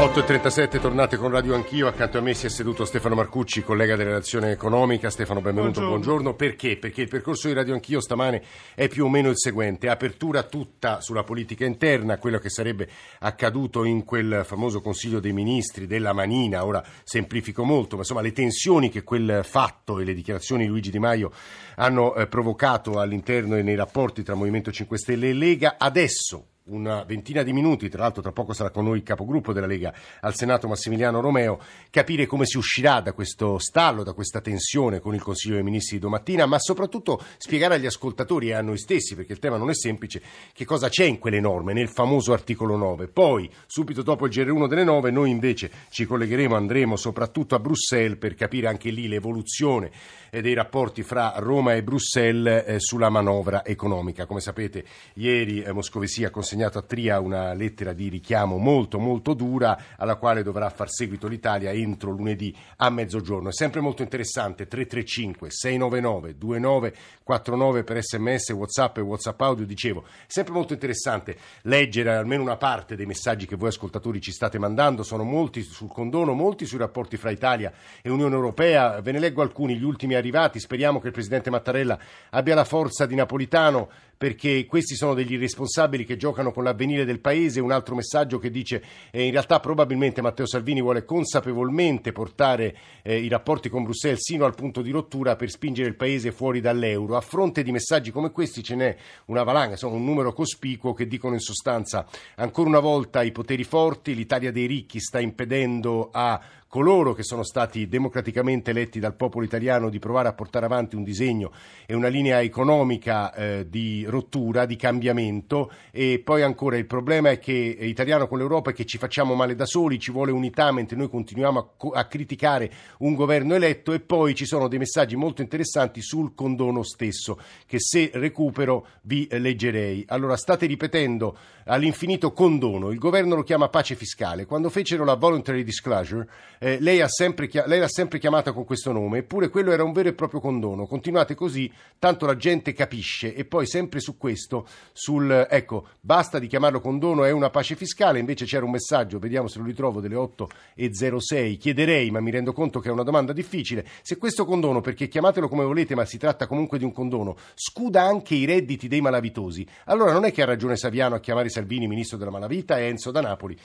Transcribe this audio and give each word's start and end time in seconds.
8.37, 0.00 0.80
tornate 0.80 1.18
con 1.18 1.30
Radio 1.30 1.54
Anch'io, 1.54 1.86
accanto 1.86 2.16
a 2.16 2.22
me 2.22 2.32
si 2.32 2.46
è 2.46 2.48
seduto 2.48 2.86
Stefano 2.86 3.14
Marcucci, 3.14 3.62
collega 3.62 3.96
della 3.96 4.08
relazione 4.08 4.50
economica. 4.50 5.10
Stefano, 5.10 5.42
benvenuto, 5.42 5.80
buongiorno. 5.80 5.88
buongiorno. 5.90 6.34
Perché? 6.36 6.78
Perché 6.78 7.02
il 7.02 7.08
percorso 7.08 7.48
di 7.48 7.52
Radio 7.52 7.74
Anch'io 7.74 8.00
stamane 8.00 8.42
è 8.74 8.88
più 8.88 9.04
o 9.04 9.10
meno 9.10 9.28
il 9.28 9.36
seguente, 9.36 9.90
apertura 9.90 10.44
tutta 10.44 11.02
sulla 11.02 11.22
politica 11.22 11.66
interna, 11.66 12.16
quello 12.16 12.38
che 12.38 12.48
sarebbe 12.48 12.88
accaduto 13.18 13.84
in 13.84 14.04
quel 14.04 14.40
famoso 14.46 14.80
Consiglio 14.80 15.20
dei 15.20 15.34
Ministri 15.34 15.86
della 15.86 16.14
Manina, 16.14 16.64
ora 16.64 16.82
semplifico 17.04 17.62
molto, 17.62 17.96
ma 17.96 18.00
insomma 18.00 18.22
le 18.22 18.32
tensioni 18.32 18.88
che 18.88 19.02
quel 19.02 19.42
fatto 19.44 19.98
e 19.98 20.04
le 20.04 20.14
dichiarazioni 20.14 20.62
di 20.62 20.70
Luigi 20.70 20.90
Di 20.90 20.98
Maio 20.98 21.30
hanno 21.76 22.14
eh, 22.14 22.26
provocato 22.26 22.98
all'interno 22.98 23.54
e 23.54 23.62
nei 23.62 23.76
rapporti 23.76 24.22
tra 24.22 24.34
Movimento 24.34 24.72
5 24.72 24.96
Stelle 24.96 25.28
e 25.28 25.34
Lega, 25.34 25.74
adesso 25.76 26.46
una 26.64 27.02
ventina 27.04 27.42
di 27.42 27.52
minuti, 27.52 27.88
tra 27.88 28.02
l'altro 28.02 28.22
tra 28.22 28.32
poco 28.32 28.52
sarà 28.52 28.70
con 28.70 28.84
noi 28.84 28.98
il 28.98 29.02
capogruppo 29.02 29.52
della 29.52 29.66
Lega 29.66 29.92
al 30.20 30.34
Senato 30.34 30.68
Massimiliano 30.68 31.20
Romeo, 31.20 31.58
capire 31.90 32.26
come 32.26 32.46
si 32.46 32.56
uscirà 32.56 33.00
da 33.00 33.12
questo 33.12 33.58
stallo, 33.58 34.02
da 34.02 34.12
questa 34.12 34.40
tensione 34.40 35.00
con 35.00 35.14
il 35.14 35.22
Consiglio 35.22 35.54
dei 35.54 35.64
Ministri 35.64 35.96
di 35.96 36.02
domattina, 36.02 36.46
ma 36.46 36.58
soprattutto 36.58 37.20
spiegare 37.38 37.74
agli 37.74 37.86
ascoltatori 37.86 38.48
e 38.48 38.54
a 38.54 38.62
noi 38.62 38.78
stessi, 38.78 39.14
perché 39.14 39.32
il 39.32 39.38
tema 39.38 39.56
non 39.56 39.70
è 39.70 39.74
semplice, 39.74 40.22
che 40.52 40.64
cosa 40.64 40.88
c'è 40.88 41.04
in 41.04 41.18
quelle 41.18 41.40
norme, 41.40 41.72
nel 41.72 41.88
famoso 41.88 42.32
articolo 42.32 42.76
9. 42.76 43.08
Poi, 43.08 43.50
subito 43.66 44.02
dopo 44.02 44.26
il 44.26 44.32
GR1 44.32 44.68
delle 44.68 44.84
9, 44.84 45.10
noi 45.10 45.30
invece 45.30 45.70
ci 45.90 46.04
collegheremo, 46.06 46.54
andremo 46.54 46.96
soprattutto 46.96 47.54
a 47.54 47.58
Bruxelles 47.58 48.18
per 48.18 48.34
capire 48.34 48.68
anche 48.68 48.90
lì 48.90 49.08
l'evoluzione 49.08 49.90
eh, 50.30 50.40
dei 50.40 50.54
rapporti 50.54 51.02
fra 51.02 51.34
Roma 51.36 51.74
e 51.74 51.82
Bruxelles 51.82 52.64
eh, 52.66 52.80
sulla 52.80 53.08
manovra 53.08 53.64
economica. 53.64 54.26
Come 54.26 54.40
sapete, 54.40 54.84
ieri 55.14 55.62
eh, 55.62 55.72
Moscovici 55.72 56.24
ha 56.24 56.30
consegnato 56.30 56.58
consegnato 56.60 56.78
a 56.78 56.82
Tria 56.82 57.20
una 57.20 57.54
lettera 57.54 57.92
di 57.92 58.08
richiamo 58.08 58.58
molto 58.58 58.98
molto 58.98 59.32
dura 59.32 59.78
alla 59.96 60.16
quale 60.16 60.42
dovrà 60.42 60.68
far 60.68 60.90
seguito 60.90 61.26
l'Italia 61.26 61.70
entro 61.70 62.10
lunedì 62.10 62.54
a 62.76 62.90
mezzogiorno. 62.90 63.48
È 63.48 63.52
sempre 63.52 63.80
molto 63.80 64.02
interessante. 64.02 64.66
335 64.66 65.50
699 65.50 66.36
2949 66.36 67.84
per 67.84 68.02
sms, 68.02 68.50
whatsapp 68.50 68.98
e 68.98 69.00
whatsapp 69.00 69.40
audio, 69.40 69.64
dicevo, 69.64 70.02
è 70.02 70.24
sempre 70.26 70.52
molto 70.52 70.74
interessante 70.74 71.36
leggere 71.62 72.14
almeno 72.14 72.42
una 72.42 72.56
parte 72.56 72.96
dei 72.96 73.06
messaggi 73.06 73.46
che 73.46 73.56
voi 73.56 73.68
ascoltatori 73.68 74.20
ci 74.20 74.32
state 74.32 74.58
mandando, 74.58 75.02
sono 75.02 75.24
molti 75.24 75.62
sul 75.62 75.88
condono, 75.88 76.34
molti 76.34 76.66
sui 76.66 76.78
rapporti 76.78 77.16
fra 77.16 77.30
Italia 77.30 77.72
e 78.02 78.10
Unione 78.10 78.34
Europea, 78.34 79.00
ve 79.00 79.12
ne 79.12 79.18
leggo 79.18 79.40
alcuni, 79.42 79.76
gli 79.76 79.84
ultimi 79.84 80.14
arrivati, 80.14 80.60
speriamo 80.60 81.00
che 81.00 81.06
il 81.06 81.12
Presidente 81.12 81.50
Mattarella 81.50 81.98
abbia 82.30 82.54
la 82.54 82.64
forza 82.64 83.06
di 83.06 83.14
Napolitano 83.14 83.88
perché 84.20 84.66
questi 84.66 84.96
sono 84.96 85.14
degli 85.14 85.32
irresponsabili 85.32 86.04
che 86.04 86.18
giocano 86.18 86.52
con 86.52 86.62
l'avvenire 86.62 87.06
del 87.06 87.20
paese. 87.20 87.58
Un 87.58 87.72
altro 87.72 87.94
messaggio 87.94 88.38
che 88.38 88.50
dice 88.50 88.84
eh, 89.10 89.24
in 89.24 89.30
realtà 89.30 89.60
probabilmente 89.60 90.20
Matteo 90.20 90.44
Salvini 90.44 90.82
vuole 90.82 91.06
consapevolmente 91.06 92.12
portare 92.12 92.76
eh, 93.00 93.16
i 93.16 93.28
rapporti 93.28 93.70
con 93.70 93.82
Bruxelles 93.82 94.20
sino 94.20 94.44
al 94.44 94.54
punto 94.54 94.82
di 94.82 94.90
rottura 94.90 95.36
per 95.36 95.48
spingere 95.48 95.88
il 95.88 95.96
paese 95.96 96.32
fuori 96.32 96.60
dall'euro. 96.60 97.16
A 97.16 97.22
fronte 97.22 97.62
di 97.62 97.72
messaggi 97.72 98.10
come 98.10 98.30
questi 98.30 98.62
ce 98.62 98.74
n'è 98.74 98.94
una 99.24 99.42
valanga, 99.42 99.70
insomma 99.70 99.96
un 99.96 100.04
numero 100.04 100.34
cospicuo 100.34 100.92
che 100.92 101.06
dicono 101.06 101.32
in 101.32 101.40
sostanza 101.40 102.06
ancora 102.34 102.68
una 102.68 102.80
volta 102.80 103.22
i 103.22 103.32
poteri 103.32 103.64
forti, 103.64 104.14
l'Italia 104.14 104.52
dei 104.52 104.66
ricchi 104.66 105.00
sta 105.00 105.18
impedendo 105.18 106.10
a 106.12 106.38
coloro 106.70 107.14
che 107.14 107.24
sono 107.24 107.42
stati 107.42 107.88
democraticamente 107.88 108.70
eletti 108.70 109.00
dal 109.00 109.16
popolo 109.16 109.44
italiano 109.44 109.90
di 109.90 109.98
provare 109.98 110.28
a 110.28 110.34
portare 110.34 110.66
avanti 110.66 110.94
un 110.94 111.02
disegno 111.02 111.50
e 111.84 111.94
una 111.94 112.06
linea 112.06 112.40
economica 112.42 113.34
eh, 113.34 113.66
di 113.68 114.04
rottura, 114.06 114.66
di 114.66 114.76
cambiamento. 114.76 115.72
E 115.90 116.22
poi 116.24 116.42
ancora 116.42 116.76
il 116.76 116.86
problema 116.86 117.30
è 117.30 117.40
che 117.40 117.76
è 117.76 117.82
italiano 117.82 118.28
con 118.28 118.38
l'Europa 118.38 118.70
è 118.70 118.72
che 118.72 118.84
ci 118.84 118.98
facciamo 118.98 119.34
male 119.34 119.56
da 119.56 119.66
soli, 119.66 119.98
ci 119.98 120.12
vuole 120.12 120.30
unità 120.30 120.70
mentre 120.70 120.96
noi 120.96 121.08
continuiamo 121.08 121.58
a, 121.58 121.98
a 121.98 122.04
criticare 122.06 122.70
un 122.98 123.14
governo 123.14 123.56
eletto 123.56 123.92
e 123.92 123.98
poi 123.98 124.36
ci 124.36 124.46
sono 124.46 124.68
dei 124.68 124.78
messaggi 124.78 125.16
molto 125.16 125.42
interessanti 125.42 126.00
sul 126.00 126.36
condono 126.36 126.84
stesso 126.84 127.36
che 127.66 127.80
se 127.80 128.12
recupero 128.14 128.86
vi 129.02 129.26
leggerei. 129.28 130.04
Allora 130.06 130.36
state 130.36 130.66
ripetendo 130.66 131.36
all'infinito 131.64 132.32
condono, 132.32 132.90
il 132.90 132.98
governo 132.98 133.34
lo 133.34 133.42
chiama 133.42 133.68
pace 133.68 133.96
fiscale, 133.96 134.46
quando 134.46 134.70
fecero 134.70 135.04
la 135.04 135.14
voluntary 135.14 135.64
disclosure 135.64 136.28
eh, 136.62 136.78
lei, 136.78 137.02
sempre, 137.06 137.48
lei 137.64 137.80
l'ha 137.80 137.88
sempre 137.88 138.18
chiamata 138.18 138.52
con 138.52 138.66
questo 138.66 138.92
nome, 138.92 139.18
eppure 139.18 139.48
quello 139.48 139.72
era 139.72 139.82
un 139.82 139.92
vero 139.92 140.10
e 140.10 140.12
proprio 140.12 140.40
condono. 140.40 140.84
Continuate 140.84 141.34
così, 141.34 141.72
tanto 141.98 142.26
la 142.26 142.36
gente 142.36 142.74
capisce. 142.74 143.34
E 143.34 143.46
poi 143.46 143.66
sempre 143.66 143.98
su 143.98 144.18
questo, 144.18 144.66
sul 144.92 145.46
ecco, 145.48 145.86
basta 146.02 146.38
di 146.38 146.48
chiamarlo 146.48 146.82
condono, 146.82 147.24
è 147.24 147.30
una 147.30 147.48
pace 147.48 147.76
fiscale. 147.76 148.18
Invece 148.18 148.44
c'era 148.44 148.66
un 148.66 148.72
messaggio, 148.72 149.18
vediamo 149.18 149.48
se 149.48 149.58
lo 149.58 149.64
ritrovo, 149.64 150.02
delle 150.02 150.16
8.06. 150.16 151.56
Chiederei, 151.56 152.10
ma 152.10 152.20
mi 152.20 152.30
rendo 152.30 152.52
conto 152.52 152.78
che 152.78 152.90
è 152.90 152.92
una 152.92 153.04
domanda 153.04 153.32
difficile, 153.32 153.86
se 154.02 154.18
questo 154.18 154.44
condono, 154.44 154.82
perché 154.82 155.08
chiamatelo 155.08 155.48
come 155.48 155.64
volete, 155.64 155.94
ma 155.94 156.04
si 156.04 156.18
tratta 156.18 156.46
comunque 156.46 156.76
di 156.76 156.84
un 156.84 156.92
condono, 156.92 157.38
scuda 157.54 158.02
anche 158.02 158.34
i 158.34 158.44
redditi 158.44 158.86
dei 158.86 159.00
malavitosi. 159.00 159.66
Allora 159.86 160.12
non 160.12 160.26
è 160.26 160.30
che 160.30 160.42
ha 160.42 160.44
ragione 160.44 160.76
Saviano 160.76 161.14
a 161.14 161.20
chiamare 161.20 161.48
Salvini 161.48 161.86
ministro 161.86 162.18
della 162.18 162.30
malavita 162.30 162.78
e 162.78 162.82
Enzo 162.82 163.10
da 163.10 163.22
Napoli 163.22 163.58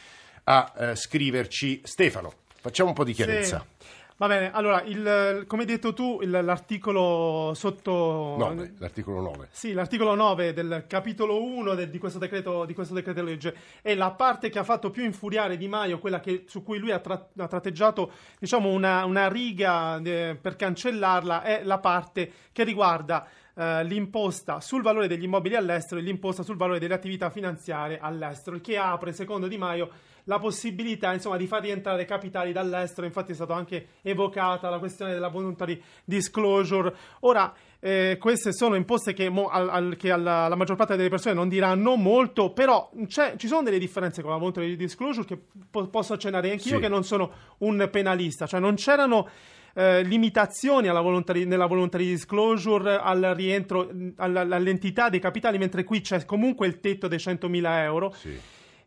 a 0.46 0.74
eh, 0.78 0.96
scriverci 0.96 1.82
Stefano. 1.84 2.45
Facciamo 2.66 2.90
un 2.90 2.96
po' 2.96 3.04
di 3.04 3.14
chiarezza. 3.14 3.64
Sì. 3.78 3.86
Va 4.18 4.26
bene, 4.26 4.52
allora, 4.52 4.82
il, 4.82 5.44
come 5.46 5.62
hai 5.62 5.68
detto 5.68 5.94
tu, 5.94 6.18
il, 6.24 6.32
l'articolo 6.32 7.52
sotto... 7.54 8.36
9, 8.40 8.74
l'articolo 8.80 9.22
9. 9.22 9.50
Sì, 9.52 9.74
l'articolo 9.74 10.16
9 10.16 10.52
del 10.52 10.86
capitolo 10.88 11.44
1 11.44 11.76
de, 11.76 11.92
di, 11.92 12.00
questo 12.00 12.18
decreto, 12.18 12.66
di 12.66 12.74
questo 12.74 12.96
decreto 12.96 13.22
legge 13.22 13.56
è 13.84 13.94
la 13.94 14.10
parte 14.10 14.50
che 14.50 14.58
ha 14.58 14.64
fatto 14.64 14.90
più 14.90 15.04
infuriare 15.04 15.58
Di 15.58 15.68
Maio, 15.68 16.00
quella 16.00 16.22
che, 16.22 16.46
su 16.48 16.64
cui 16.64 16.80
lui 16.80 16.90
ha, 16.90 16.98
tra, 16.98 17.28
ha 17.38 17.48
tratteggiato 17.48 18.14
diciamo, 18.40 18.70
una, 18.70 19.06
una 19.06 19.28
riga 19.28 20.00
de, 20.02 20.36
per 20.42 20.56
cancellarla, 20.56 21.44
è 21.44 21.62
la 21.64 21.78
parte 21.78 22.32
che 22.52 22.64
riguarda 22.64 23.28
eh, 23.56 23.84
l'imposta 23.84 24.60
sul 24.60 24.82
valore 24.82 25.08
degli 25.08 25.24
immobili 25.24 25.56
all'estero 25.56 26.00
e 26.00 26.04
l'imposta 26.04 26.44
sul 26.44 26.58
valore 26.58 26.80
delle 26.80 26.94
attività 26.94 27.30
finanziarie 27.30 28.00
all'estero, 28.00 28.60
che 28.60 28.78
apre, 28.78 29.14
secondo 29.14 29.48
Di 29.48 29.58
Maio, 29.58 29.90
la 30.26 30.40
possibilità 30.40 31.14
insomma, 31.14 31.38
di 31.38 31.48
far 31.48 31.62
rientrare 31.62 32.06
capitali 32.06 32.52
dall'estero. 32.52 33.06
Infatti 33.08 33.32
è 33.32 33.36
stata 33.36 33.56
anche 33.56 33.88
evocata 34.02 34.70
la 34.70 34.80
questione 34.80 35.14
della 35.14 35.30
voluntary 35.30 35.82
disclosure. 36.04 36.94
Ora, 37.22 37.54
eh, 37.86 38.18
queste 38.20 38.52
sono 38.52 38.74
imposte 38.74 39.14
che, 39.14 39.30
mo, 39.30 39.48
al, 39.48 39.70
al, 39.70 39.96
che 39.96 40.10
alla, 40.10 40.46
alla, 40.46 40.56
maggior 40.56 40.76
parte 40.76 40.96
delle 40.96 41.10
persone 41.10 41.36
non 41.36 41.48
diranno 41.48 41.96
molto, 41.96 42.52
però 42.52 42.90
ci 43.08 43.48
sono 43.48 43.62
delle 43.62 43.78
differenze 43.78 44.24
con 44.24 44.32
la 44.32 44.38
voluntary 44.38 44.76
disclosure 44.76 45.24
che 45.24 45.38
po- 45.70 45.88
posso 45.90 46.14
accennare 46.14 46.50
anch'io, 46.50 46.78
sì. 46.78 46.82
che 46.82 46.88
non 46.88 47.04
sono 47.04 47.32
un 47.60 47.88
penalista, 47.92 48.48
cioè 48.48 48.60
non 48.60 48.74
c'erano 48.74 49.30
eh, 49.76 50.02
limitazioni 50.02 50.88
voluntary, 50.88 51.46
nella 51.46 51.68
voluntary 51.68 52.08
disclosure 52.08 52.98
al 52.98 53.22
rientro 53.36 53.88
all'entità 54.16 55.10
dei 55.10 55.20
capitali, 55.20 55.60
mentre 55.60 55.84
qui 55.84 56.02
c'è 56.02 56.26
comunque 56.26 56.66
il 56.66 56.80
tetto 56.80 57.08
dei 57.08 57.20
100.000 57.20 57.82
euro. 57.84 58.12
Sì. 58.18 58.36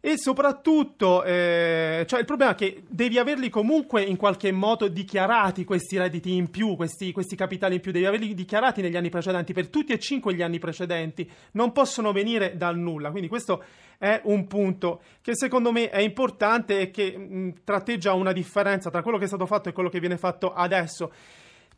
E 0.08 0.16
soprattutto, 0.16 1.22
eh, 1.22 2.06
cioè 2.08 2.20
il 2.20 2.24
problema 2.24 2.52
è 2.52 2.54
che 2.54 2.82
devi 2.88 3.18
averli 3.18 3.50
comunque 3.50 4.00
in 4.00 4.16
qualche 4.16 4.50
modo 4.52 4.88
dichiarati 4.88 5.64
questi 5.64 5.98
redditi 5.98 6.34
in 6.34 6.48
più, 6.48 6.76
questi, 6.76 7.12
questi, 7.12 7.36
capitali 7.36 7.74
in 7.74 7.82
più, 7.82 7.92
devi 7.92 8.06
averli 8.06 8.32
dichiarati 8.32 8.80
negli 8.80 8.96
anni 8.96 9.10
precedenti, 9.10 9.52
per 9.52 9.68
tutti 9.68 9.92
e 9.92 9.98
cinque 9.98 10.32
gli 10.32 10.40
anni 10.40 10.58
precedenti, 10.58 11.30
non 11.52 11.72
possono 11.72 12.12
venire 12.12 12.56
dal 12.56 12.78
nulla. 12.78 13.10
Quindi 13.10 13.28
questo 13.28 13.62
è 13.98 14.18
un 14.24 14.46
punto 14.46 15.02
che 15.20 15.36
secondo 15.36 15.72
me 15.72 15.90
è 15.90 16.00
importante 16.00 16.80
e 16.80 16.90
che 16.90 17.14
mh, 17.14 17.56
tratteggia 17.62 18.14
una 18.14 18.32
differenza 18.32 18.88
tra 18.88 19.02
quello 19.02 19.18
che 19.18 19.24
è 19.24 19.28
stato 19.28 19.44
fatto 19.44 19.68
e 19.68 19.72
quello 19.72 19.90
che 19.90 20.00
viene 20.00 20.16
fatto 20.16 20.54
adesso. 20.54 21.12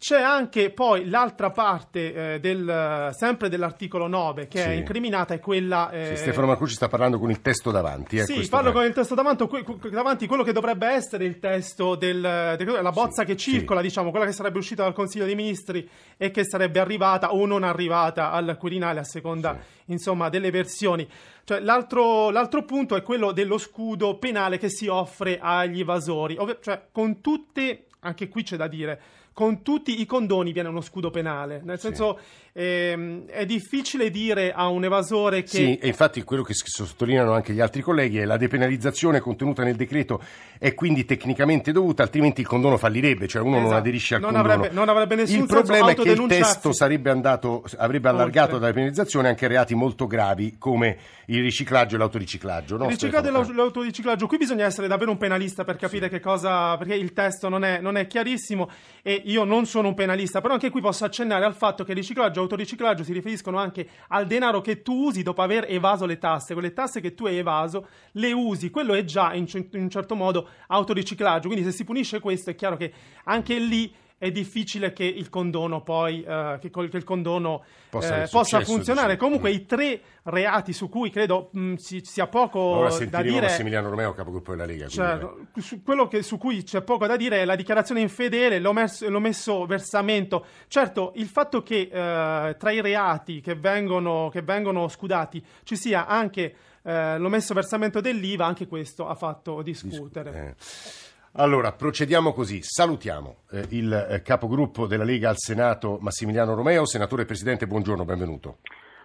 C'è 0.00 0.18
anche 0.18 0.70
poi 0.70 1.10
l'altra 1.10 1.50
parte 1.50 2.34
eh, 2.34 2.40
del, 2.40 3.10
sempre 3.12 3.50
dell'articolo 3.50 4.06
9 4.06 4.48
che 4.48 4.62
sì. 4.62 4.64
è 4.66 4.70
incriminata, 4.70 5.34
è 5.34 5.40
quella... 5.40 5.90
Eh... 5.90 6.16
Sì, 6.16 6.22
Stefano 6.22 6.46
Marcucci 6.46 6.72
sta 6.72 6.88
parlando 6.88 7.18
con 7.18 7.28
il 7.28 7.42
testo 7.42 7.70
davanti. 7.70 8.16
Eh, 8.16 8.24
sì, 8.24 8.48
parlo 8.48 8.72
con 8.72 8.82
il 8.82 8.94
testo 8.94 9.14
davanti, 9.14 9.46
davanti, 9.90 10.26
quello 10.26 10.42
che 10.42 10.52
dovrebbe 10.52 10.86
essere 10.86 11.26
il 11.26 11.38
testo 11.38 11.96
della 11.96 12.56
bozza 12.94 13.20
sì, 13.20 13.26
che 13.26 13.36
circola, 13.36 13.82
diciamo, 13.82 14.08
quella 14.08 14.24
che 14.24 14.32
sarebbe 14.32 14.56
uscita 14.56 14.84
dal 14.84 14.94
Consiglio 14.94 15.26
dei 15.26 15.34
Ministri 15.34 15.86
e 16.16 16.30
che 16.30 16.46
sarebbe 16.46 16.80
arrivata 16.80 17.34
o 17.34 17.44
non 17.44 17.62
arrivata 17.62 18.30
al 18.32 18.56
Quirinale 18.58 19.00
a 19.00 19.04
seconda, 19.04 19.58
insomma, 19.88 20.30
delle 20.30 20.50
versioni. 20.50 21.06
Cioè, 21.44 21.60
l'altro, 21.60 22.30
l'altro, 22.30 22.64
punto 22.64 22.96
è 22.96 23.02
quello 23.02 23.32
dello 23.32 23.58
scudo 23.58 24.16
penale 24.16 24.56
che 24.56 24.70
si 24.70 24.86
offre 24.86 25.38
agli 25.38 25.80
evasori, 25.80 26.36
Ov- 26.38 26.58
cioè 26.62 26.86
con 26.90 27.20
tutte, 27.20 27.84
anche 28.00 28.28
qui 28.28 28.42
c'è 28.44 28.56
da 28.56 28.66
dire 28.66 29.18
con 29.40 29.62
tutti 29.62 30.02
i 30.02 30.04
condoni 30.04 30.52
viene 30.52 30.68
uno 30.68 30.82
scudo 30.82 31.08
penale, 31.08 31.62
nel 31.64 31.80
senso 31.80 32.18
sì. 32.52 32.60
ehm, 32.60 33.24
è 33.24 33.46
difficile 33.46 34.10
dire 34.10 34.52
a 34.52 34.68
un 34.68 34.84
evasore 34.84 35.40
che... 35.40 35.48
Sì, 35.48 35.78
e 35.78 35.86
infatti 35.86 36.22
quello 36.24 36.42
che 36.42 36.52
sottolineano 36.52 37.32
anche 37.32 37.54
gli 37.54 37.60
altri 37.60 37.80
colleghi 37.80 38.18
è 38.18 38.26
la 38.26 38.36
depenalizzazione 38.36 39.18
contenuta 39.18 39.62
nel 39.62 39.76
decreto 39.76 40.22
è 40.58 40.74
quindi 40.74 41.06
tecnicamente 41.06 41.72
dovuta, 41.72 42.02
altrimenti 42.02 42.42
il 42.42 42.46
condono 42.46 42.76
fallirebbe, 42.76 43.26
cioè 43.26 43.40
uno 43.40 43.52
esatto. 43.52 43.70
non 43.70 43.78
aderisce 43.78 44.16
al 44.16 44.20
non 44.20 44.32
condono. 44.32 44.52
Avrebbe, 44.52 44.74
non 44.74 44.88
avrebbe 44.90 45.14
nessun 45.14 45.38
il 45.38 45.46
problema 45.46 45.90
è 45.90 45.94
che 45.94 46.10
il 46.10 46.26
testo 46.26 46.74
sarebbe 46.74 47.08
andato, 47.08 47.64
avrebbe 47.78 48.10
allargato 48.10 48.58
dalla 48.58 48.66
depenalizzazione 48.66 49.28
anche 49.28 49.46
reati 49.46 49.74
molto 49.74 50.06
gravi 50.06 50.56
come 50.58 50.98
il 51.28 51.40
riciclaggio 51.40 51.94
e 51.94 51.98
l'autoriciclaggio. 51.98 52.76
No, 52.76 52.84
il 52.84 52.90
riciclaggio 52.90 53.28
e 53.28 53.54
l'autoriciclaggio, 53.54 54.26
qui 54.26 54.36
bisogna 54.36 54.66
essere 54.66 54.86
davvero 54.86 55.10
un 55.12 55.16
penalista 55.16 55.64
per 55.64 55.76
capire 55.76 56.08
sì. 56.08 56.12
che 56.12 56.20
cosa, 56.20 56.76
perché 56.76 56.94
il 56.94 57.14
testo 57.14 57.48
non 57.48 57.64
è, 57.64 57.80
non 57.80 57.96
è 57.96 58.06
chiarissimo 58.06 58.68
e 59.00 59.22
io 59.30 59.44
non 59.44 59.66
sono 59.66 59.88
un 59.88 59.94
penalista, 59.94 60.40
però 60.40 60.54
anche 60.54 60.70
qui 60.70 60.80
posso 60.80 61.04
accennare 61.04 61.44
al 61.44 61.54
fatto 61.54 61.84
che 61.84 61.92
riciclaggio 61.92 62.40
e 62.40 62.42
autoriciclaggio 62.42 63.04
si 63.04 63.12
riferiscono 63.12 63.58
anche 63.58 63.88
al 64.08 64.26
denaro 64.26 64.60
che 64.60 64.82
tu 64.82 65.04
usi 65.04 65.22
dopo 65.22 65.42
aver 65.42 65.66
evaso 65.68 66.04
le 66.04 66.18
tasse, 66.18 66.52
quelle 66.52 66.72
tasse 66.72 67.00
che 67.00 67.14
tu 67.14 67.26
hai 67.26 67.36
evaso 67.36 67.86
le 68.12 68.32
usi, 68.32 68.70
quello 68.70 68.94
è 68.94 69.04
già 69.04 69.32
in, 69.34 69.46
in 69.52 69.82
un 69.82 69.90
certo 69.90 70.14
modo 70.14 70.48
autoriciclaggio, 70.66 71.48
quindi 71.48 71.64
se 71.64 71.72
si 71.72 71.84
punisce 71.84 72.20
questo 72.20 72.50
è 72.50 72.54
chiaro 72.54 72.76
che 72.76 72.92
anche 73.24 73.58
lì 73.58 73.92
è 74.20 74.30
difficile 74.30 74.92
che 74.92 75.04
il 75.04 75.30
condono 75.30 75.80
poi 75.80 76.22
eh, 76.22 76.58
che, 76.60 76.68
che, 76.68 76.96
il 76.98 77.04
condono 77.04 77.64
possa, 77.88 78.24
eh, 78.24 78.28
possa 78.28 78.60
funzionare. 78.60 79.14
Diciamo. 79.14 79.30
Comunque 79.30 79.50
mm. 79.50 79.54
i 79.54 79.64
tre 79.64 80.00
reati 80.24 80.74
su 80.74 80.90
cui 80.90 81.08
credo 81.08 81.48
mh, 81.52 81.60
mm, 81.60 81.74
si 81.76 82.02
sia 82.04 82.26
poco 82.26 82.86
da 83.08 83.22
dire 83.22 83.40
Massimiliano 83.40 83.88
Romeo, 83.88 84.12
capogruppo 84.12 84.50
della 84.50 84.66
Lega. 84.66 84.88
Cioè, 84.88 85.26
su 85.56 85.82
quello 85.82 86.06
che, 86.06 86.22
su 86.22 86.36
cui 86.36 86.62
c'è 86.62 86.82
poco 86.82 87.06
da 87.06 87.16
dire 87.16 87.38
è 87.38 87.44
la 87.46 87.56
dichiarazione 87.56 88.02
infedele, 88.02 88.58
l'omesso, 88.58 89.08
l'omesso 89.08 89.64
versamento. 89.64 90.44
Certo, 90.68 91.12
il 91.14 91.26
fatto 91.26 91.62
che 91.62 91.88
eh, 91.90 92.56
tra 92.58 92.70
i 92.70 92.82
reati 92.82 93.40
che 93.40 93.54
vengono, 93.54 94.28
che 94.30 94.42
vengono 94.42 94.86
scudati 94.88 95.42
ci 95.62 95.76
sia 95.76 96.06
anche 96.06 96.54
eh, 96.82 97.16
l'omesso 97.16 97.54
versamento 97.54 98.02
dell'IVA, 98.02 98.44
anche 98.44 98.66
questo 98.66 99.08
ha 99.08 99.14
fatto 99.14 99.62
discutere. 99.62 100.56
Discu- 100.58 101.08
allora, 101.32 101.72
procediamo 101.72 102.32
così. 102.32 102.60
Salutiamo 102.62 103.42
eh, 103.50 103.64
il 103.70 103.92
eh, 103.92 104.22
capogruppo 104.22 104.86
della 104.86 105.04
Lega 105.04 105.28
al 105.28 105.38
Senato, 105.38 105.98
Massimiliano 106.00 106.54
Romeo. 106.54 106.84
Senatore 106.86 107.24
Presidente, 107.24 107.66
buongiorno, 107.66 108.04
benvenuto. 108.04 108.58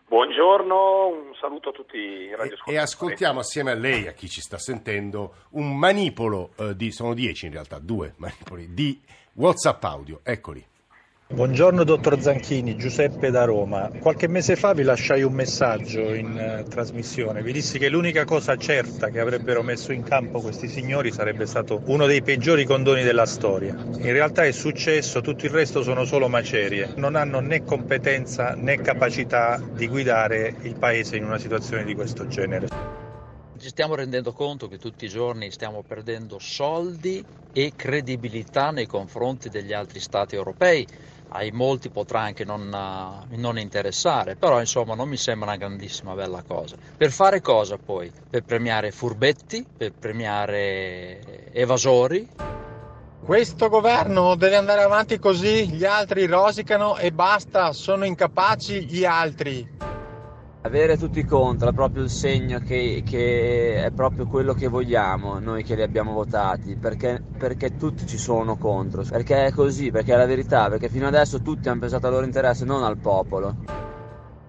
Buongiorno, 0.08 1.08
un 1.08 1.36
saluto 1.40 1.70
a 1.70 1.72
tutti 1.72 1.98
i 1.98 2.30
radioascoltatori. 2.30 2.76
E, 2.76 2.80
e 2.80 2.82
ascoltiamo 2.82 3.40
assieme 3.40 3.72
a 3.72 3.76
lei, 3.76 4.08
a 4.08 4.12
chi 4.12 4.30
ci 4.30 4.42
sta 4.42 4.58
sentendo, 4.58 5.34
un 5.52 5.76
manipolo 5.78 6.52
eh, 6.58 6.76
di, 6.76 6.92
sono 6.92 7.14
dieci 7.14 7.48
in 7.48 7.52
realtà, 7.52 7.80
due 7.80 8.14
manipoli, 8.18 8.74
di 8.74 9.02
WhatsApp 9.34 9.84
audio. 9.84 10.20
Eccoli. 10.24 10.66
Buongiorno 11.28 11.84
dottor 11.84 12.22
Zanchini, 12.22 12.78
Giuseppe 12.78 13.32
da 13.32 13.46
Roma. 13.46 13.90
Qualche 14.00 14.28
mese 14.28 14.56
fa 14.56 14.74
vi 14.74 14.84
lasciai 14.84 15.24
un 15.24 15.34
messaggio 15.34 16.14
in 16.14 16.62
uh, 16.64 16.70
trasmissione. 16.70 17.42
Vi 17.42 17.52
dissi 17.52 17.80
che 17.80 17.90
l'unica 17.90 18.26
cosa 18.26 18.56
certa 18.58 19.10
che 19.10 19.20
avrebbero 19.20 19.64
messo 19.64 19.92
in 19.92 20.04
campo 20.04 20.40
questi 20.40 20.68
signori 20.68 21.12
sarebbe 21.12 21.48
stato 21.48 21.82
uno 21.86 22.06
dei 22.06 22.22
peggiori 22.22 22.64
condoni 22.64 23.02
della 23.02 23.26
storia. 23.26 23.74
In 23.74 24.12
realtà 24.12 24.46
è 24.46 24.52
successo, 24.52 25.22
tutto 25.22 25.48
il 25.48 25.52
resto 25.52 25.82
sono 25.82 26.06
solo 26.06 26.28
macerie. 26.28 26.94
Non 26.96 27.16
hanno 27.16 27.40
né 27.40 27.64
competenza 27.64 28.54
né 28.54 28.80
capacità 28.80 29.60
di 29.74 29.88
guidare 29.88 30.56
il 30.62 30.76
paese 30.76 31.18
in 31.18 31.26
una 31.26 31.40
situazione 31.40 31.86
di 31.86 31.96
questo 31.96 32.28
genere. 32.28 32.68
Ci 33.58 33.70
stiamo 33.70 33.96
rendendo 33.96 34.32
conto 34.32 34.68
che 34.68 34.78
tutti 34.78 35.06
i 35.06 35.10
giorni 35.10 35.50
stiamo 35.50 35.82
perdendo 35.82 36.38
soldi 36.38 37.26
e 37.52 37.72
credibilità 37.76 38.70
nei 38.70 38.86
confronti 38.86 39.50
degli 39.50 39.74
altri 39.74 40.00
stati 40.00 40.36
europei 40.36 40.86
ai 41.36 41.52
molti 41.52 41.90
potrà 41.90 42.22
anche 42.22 42.46
non, 42.46 42.62
uh, 42.62 43.36
non, 43.38 43.60
interessare, 43.60 44.36
però 44.36 44.60
insomma 44.60 44.96
non 44.96 45.10
mi 45.10 45.18
sembra 45.18 45.50
una 45.50 45.58
grandissima 45.58 46.14
bella 46.14 46.44
cosa. 46.48 46.76
Per 46.98 47.12
fare 47.12 47.42
cosa 47.42 47.78
poi? 47.78 48.12
Per 48.30 48.44
premiare 48.44 48.92
furbetti, 48.92 49.66
per 49.78 49.94
premiare 49.98 51.52
evasori? 51.52 52.28
Questo 53.26 53.70
governo 53.70 54.36
deve 54.36 54.56
andare 54.56 54.84
avanti 54.84 55.18
così, 55.18 55.68
gli 55.68 55.84
altri 55.84 56.26
rosicano 56.26 56.98
e 56.98 57.12
basta, 57.12 57.74
sono 57.74 58.06
incapaci 58.06 58.86
gli 58.86 59.04
altri. 59.04 59.95
Avere 60.66 60.98
tutti 60.98 61.24
contro 61.24 61.70
è 61.70 61.74
proprio 61.74 62.02
il 62.02 62.10
segno 62.10 62.58
che, 62.58 63.04
che, 63.06 63.84
è 63.84 63.92
proprio 63.92 64.26
quello 64.26 64.56
che 64.56 64.68
vogliamo 64.68 65.38
noi 65.38 65.64
che 65.64 65.76
li 65.76 65.84
abbiamo 65.84 66.12
votati, 66.14 66.76
perché, 66.76 67.22
perché, 67.38 67.78
tutti 67.78 68.08
ci 68.08 68.18
sono 68.18 68.56
contro, 68.58 69.04
perché 69.04 69.46
è 69.46 69.52
così, 69.52 69.92
perché 69.92 70.16
è 70.16 70.18
la 70.18 70.26
verità, 70.26 70.68
perché 70.68 70.90
fino 70.90 71.06
adesso 71.06 71.40
tutti 71.44 71.70
hanno 71.70 71.82
pensato 71.82 72.08
al 72.08 72.14
loro 72.14 72.26
interesse, 72.26 72.66
non 72.66 72.84
al 72.84 72.98
popolo. 72.98 73.58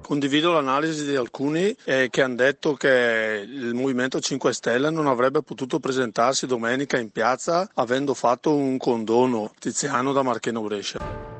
Condivido 0.01 0.53
l'analisi 0.53 1.05
di 1.05 1.17
alcuni 1.17 1.77
eh, 1.85 2.09
che 2.11 2.23
hanno 2.23 2.37
detto 2.37 2.73
che 2.77 3.45
il 3.47 3.75
Movimento 3.75 4.19
5 4.19 4.55
Stelle 4.55 4.89
non 4.89 5.09
avrebbe 5.09 5.43
potuto 5.43 5.81
presentarsi 5.81 6.47
domenica 6.47 6.97
in 6.97 7.11
piazza 7.11 7.69
avendo 7.75 8.15
fatto 8.15 8.55
un 8.55 8.79
condono 8.79 9.53
tiziano 9.59 10.15
da 10.15 10.23
Marcheno 10.23 10.63
Brescia. 10.63 11.36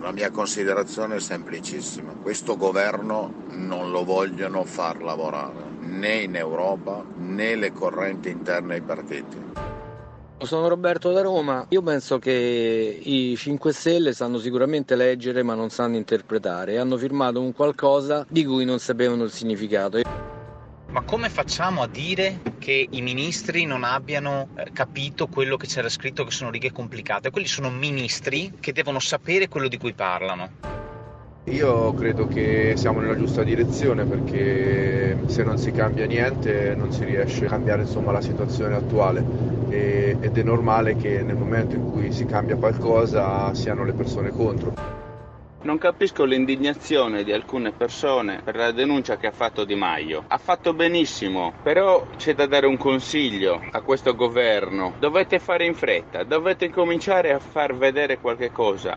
La 0.00 0.12
mia 0.12 0.30
considerazione 0.30 1.16
è 1.16 1.20
semplicissima. 1.20 2.12
Questo 2.22 2.56
governo 2.56 3.32
non 3.50 3.90
lo 3.90 4.04
vogliono 4.04 4.64
far 4.64 5.02
lavorare 5.02 5.76
né 5.80 6.22
in 6.22 6.36
Europa 6.36 7.04
né 7.16 7.56
le 7.56 7.72
correnti 7.72 8.28
interne 8.28 8.74
ai 8.74 8.80
partiti. 8.80 9.36
Sono 10.40 10.68
Roberto 10.68 11.10
da 11.10 11.20
Roma. 11.20 11.66
Io 11.70 11.82
penso 11.82 12.20
che 12.20 13.00
i 13.02 13.34
5 13.36 13.72
Stelle 13.72 14.12
sanno 14.12 14.38
sicuramente 14.38 14.94
leggere 14.94 15.42
ma 15.42 15.54
non 15.54 15.68
sanno 15.68 15.96
interpretare. 15.96 16.78
Hanno 16.78 16.96
firmato 16.96 17.40
un 17.40 17.52
qualcosa 17.52 18.24
di 18.28 18.44
cui 18.44 18.64
non 18.64 18.78
sapevano 18.78 19.24
il 19.24 19.32
significato. 19.32 20.37
Ma 20.90 21.02
come 21.02 21.28
facciamo 21.28 21.82
a 21.82 21.86
dire 21.86 22.40
che 22.58 22.86
i 22.90 23.02
ministri 23.02 23.66
non 23.66 23.84
abbiano 23.84 24.48
eh, 24.56 24.70
capito 24.72 25.26
quello 25.26 25.58
che 25.58 25.66
c'era 25.66 25.90
scritto, 25.90 26.24
che 26.24 26.30
sono 26.30 26.50
righe 26.50 26.72
complicate? 26.72 27.30
Quelli 27.30 27.46
sono 27.46 27.68
ministri 27.68 28.54
che 28.58 28.72
devono 28.72 28.98
sapere 28.98 29.48
quello 29.48 29.68
di 29.68 29.76
cui 29.76 29.92
parlano. 29.92 30.50
Io 31.44 31.92
credo 31.92 32.26
che 32.26 32.72
siamo 32.76 33.00
nella 33.00 33.16
giusta 33.16 33.42
direzione 33.42 34.04
perché 34.04 35.18
se 35.26 35.44
non 35.44 35.58
si 35.58 35.72
cambia 35.72 36.06
niente 36.06 36.74
non 36.74 36.90
si 36.90 37.04
riesce 37.04 37.44
a 37.44 37.50
cambiare 37.50 37.82
insomma, 37.82 38.12
la 38.12 38.20
situazione 38.22 38.74
attuale 38.74 39.22
e, 39.68 40.16
ed 40.20 40.36
è 40.36 40.42
normale 40.42 40.96
che 40.96 41.22
nel 41.22 41.36
momento 41.36 41.76
in 41.76 41.90
cui 41.90 42.12
si 42.12 42.24
cambia 42.24 42.56
qualcosa 42.56 43.52
siano 43.54 43.84
le 43.84 43.92
persone 43.92 44.30
contro. 44.30 45.07
Non 45.60 45.76
capisco 45.76 46.24
l'indignazione 46.24 47.24
di 47.24 47.32
alcune 47.32 47.72
persone 47.72 48.42
per 48.44 48.54
la 48.54 48.70
denuncia 48.70 49.16
che 49.16 49.26
ha 49.26 49.32
fatto 49.32 49.64
Di 49.64 49.74
Maio. 49.74 50.22
Ha 50.28 50.38
fatto 50.38 50.72
benissimo, 50.72 51.52
però 51.64 52.06
c'è 52.16 52.34
da 52.36 52.46
dare 52.46 52.66
un 52.66 52.76
consiglio 52.76 53.60
a 53.72 53.80
questo 53.80 54.14
governo. 54.14 54.94
Dovete 55.00 55.40
fare 55.40 55.66
in 55.66 55.74
fretta, 55.74 56.22
dovete 56.22 56.70
cominciare 56.70 57.32
a 57.32 57.40
far 57.40 57.76
vedere 57.76 58.20
qualche 58.20 58.52
cosa. 58.52 58.94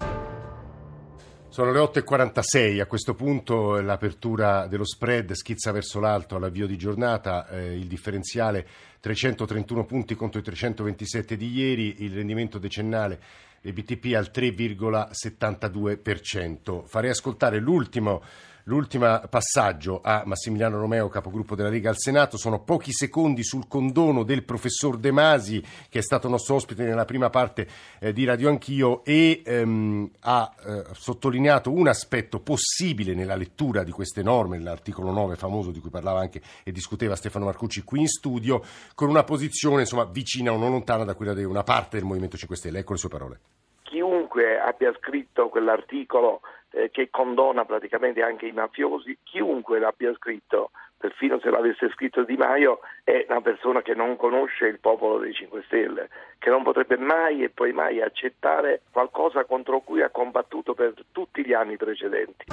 Sono 1.49 1.71
le 1.71 1.79
8.46, 1.79 2.79
a 2.79 2.85
questo 2.85 3.15
punto 3.15 3.81
l'apertura 3.81 4.67
dello 4.67 4.85
spread 4.85 5.31
schizza 5.31 5.71
verso 5.71 5.99
l'alto 5.99 6.35
all'avvio 6.35 6.67
di 6.67 6.77
giornata, 6.77 7.49
eh, 7.49 7.73
il 7.73 7.87
differenziale 7.87 8.65
331 8.99 9.83
punti 9.83 10.15
contro 10.15 10.39
i 10.39 10.43
327 10.43 11.35
di 11.35 11.51
ieri, 11.51 12.03
il 12.03 12.13
rendimento 12.13 12.59
decennale 12.59 13.19
BTP 13.61 14.15
al 14.15 14.31
3,72%. 14.33 16.85
Farei 16.85 17.11
ascoltare 17.11 17.59
l'ultimo 17.59 18.23
L'ultimo 18.65 19.21
passaggio 19.29 20.01
a 20.03 20.21
Massimiliano 20.25 20.77
Romeo, 20.77 21.09
capogruppo 21.09 21.55
della 21.55 21.69
Lega 21.69 21.89
al 21.89 21.97
Senato, 21.97 22.37
sono 22.37 22.63
pochi 22.63 22.91
secondi 22.91 23.43
sul 23.43 23.67
condono 23.67 24.23
del 24.23 24.43
professor 24.43 24.97
De 24.97 25.11
Masi, 25.11 25.63
che 25.89 25.99
è 25.99 26.01
stato 26.01 26.27
nostro 26.27 26.55
ospite 26.55 26.83
nella 26.83 27.05
prima 27.05 27.29
parte 27.29 27.67
eh, 27.99 28.13
di 28.13 28.23
Radio 28.25 28.49
Anch'io 28.49 29.03
e 29.03 29.41
ehm, 29.43 30.11
ha 30.21 30.53
eh, 30.63 30.83
sottolineato 30.91 31.71
un 31.71 31.87
aspetto 31.87 32.39
possibile 32.39 33.15
nella 33.15 33.35
lettura 33.35 33.83
di 33.83 33.91
queste 33.91 34.21
norme, 34.21 34.59
l'articolo 34.59 35.11
9 35.11 35.35
famoso 35.35 35.71
di 35.71 35.79
cui 35.79 35.89
parlava 35.89 36.19
anche 36.19 36.41
e 36.63 36.71
discuteva 36.71 37.15
Stefano 37.15 37.45
Marcucci 37.45 37.83
qui 37.83 38.01
in 38.01 38.07
studio, 38.07 38.61
con 38.93 39.09
una 39.09 39.23
posizione 39.23 39.81
insomma, 39.81 40.05
vicina 40.05 40.51
o 40.51 40.57
non 40.57 40.71
lontana 40.71 41.03
da 41.03 41.15
quella 41.15 41.33
di 41.33 41.43
una 41.43 41.63
parte 41.63 41.97
del 41.97 42.05
Movimento 42.05 42.37
5 42.37 42.55
Stelle. 42.55 42.79
Ecco 42.79 42.93
le 42.93 42.99
sue 42.99 43.09
parole. 43.09 43.39
Chiunque 43.83 44.57
abbia 44.59 44.93
scritto 44.99 45.49
quell'articolo 45.49 46.41
eh, 46.71 46.89
che 46.89 47.09
condona 47.09 47.65
praticamente 47.65 48.21
anche 48.21 48.47
i 48.47 48.51
mafiosi, 48.51 49.17
chiunque 49.23 49.79
l'abbia 49.79 50.13
scritto, 50.15 50.71
perfino 50.97 51.39
se 51.39 51.49
l'avesse 51.49 51.89
scritto 51.89 52.23
Di 52.23 52.37
Maio, 52.37 52.79
è 53.03 53.25
una 53.29 53.41
persona 53.41 53.81
che 53.81 53.93
non 53.93 54.15
conosce 54.15 54.67
il 54.67 54.79
popolo 54.79 55.19
dei 55.19 55.33
5 55.33 55.63
Stelle, 55.65 56.09
che 56.37 56.49
non 56.49 56.63
potrebbe 56.63 56.97
mai 56.97 57.43
e 57.43 57.49
poi 57.49 57.73
mai 57.73 58.01
accettare 58.01 58.81
qualcosa 58.91 59.45
contro 59.45 59.81
cui 59.81 60.01
ha 60.01 60.09
combattuto 60.09 60.73
per 60.73 60.93
tutti 61.11 61.45
gli 61.45 61.53
anni 61.53 61.77
precedenti. 61.77 62.45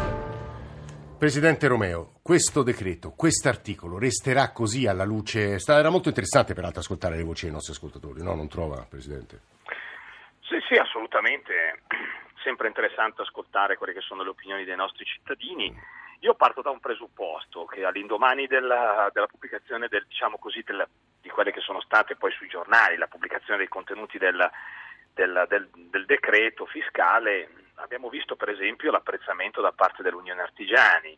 Presidente 1.19 1.67
Romeo, 1.67 2.13
questo 2.23 2.63
decreto, 2.63 3.13
questo 3.17 3.49
articolo 3.49 3.99
resterà 3.99 4.53
così 4.53 4.87
alla 4.87 5.05
luce? 5.05 5.59
Era 5.67 5.91
molto 5.91 6.09
interessante 6.09 6.55
peraltro 6.55 6.79
ascoltare 6.79 7.17
le 7.17 7.25
voci 7.25 7.47
dei 7.47 7.53
nostri 7.53 7.73
ascoltatori, 7.73 8.23
no? 8.23 8.37
Non 8.37 8.49
trova, 8.49 8.87
Presidente? 8.89 9.41
Sì, 10.43 10.61
sì, 10.69 10.75
assolutamente 10.75 11.83
sempre 12.49 12.69
interessante 12.69 13.21
ascoltare 13.21 13.77
quelle 13.77 13.93
che 13.93 14.01
sono 14.01 14.23
le 14.23 14.31
opinioni 14.31 14.65
dei 14.65 14.75
nostri 14.75 15.05
cittadini. 15.05 15.71
Io 16.21 16.35
parto 16.35 16.63
da 16.63 16.71
un 16.71 16.81
presupposto 16.81 17.67
che 17.67 17.85
all'indomani 17.85 18.47
della, 18.47 19.11
della 19.13 19.27
pubblicazione 19.27 19.87
del, 19.89 20.07
diciamo 20.09 20.39
così, 20.39 20.63
del, 20.65 20.89
di 21.21 21.29
quelle 21.29 21.53
che 21.53 21.61
sono 21.61 21.81
state 21.83 22.17
poi 22.17 22.33
sui 22.33 22.49
giornali, 22.49 22.97
la 22.97 23.07
pubblicazione 23.07 23.59
dei 23.59 23.69
contenuti 23.69 24.17
del, 24.17 24.51
del, 25.13 25.45
del, 25.47 25.69
del 25.75 26.07
decreto 26.07 26.65
fiscale, 26.65 27.51
abbiamo 27.75 28.09
visto 28.09 28.35
per 28.35 28.49
esempio 28.49 28.91
l'apprezzamento 28.91 29.61
da 29.61 29.73
parte 29.73 30.03
dell'Unione 30.03 30.41
Artigiani 30.41 31.17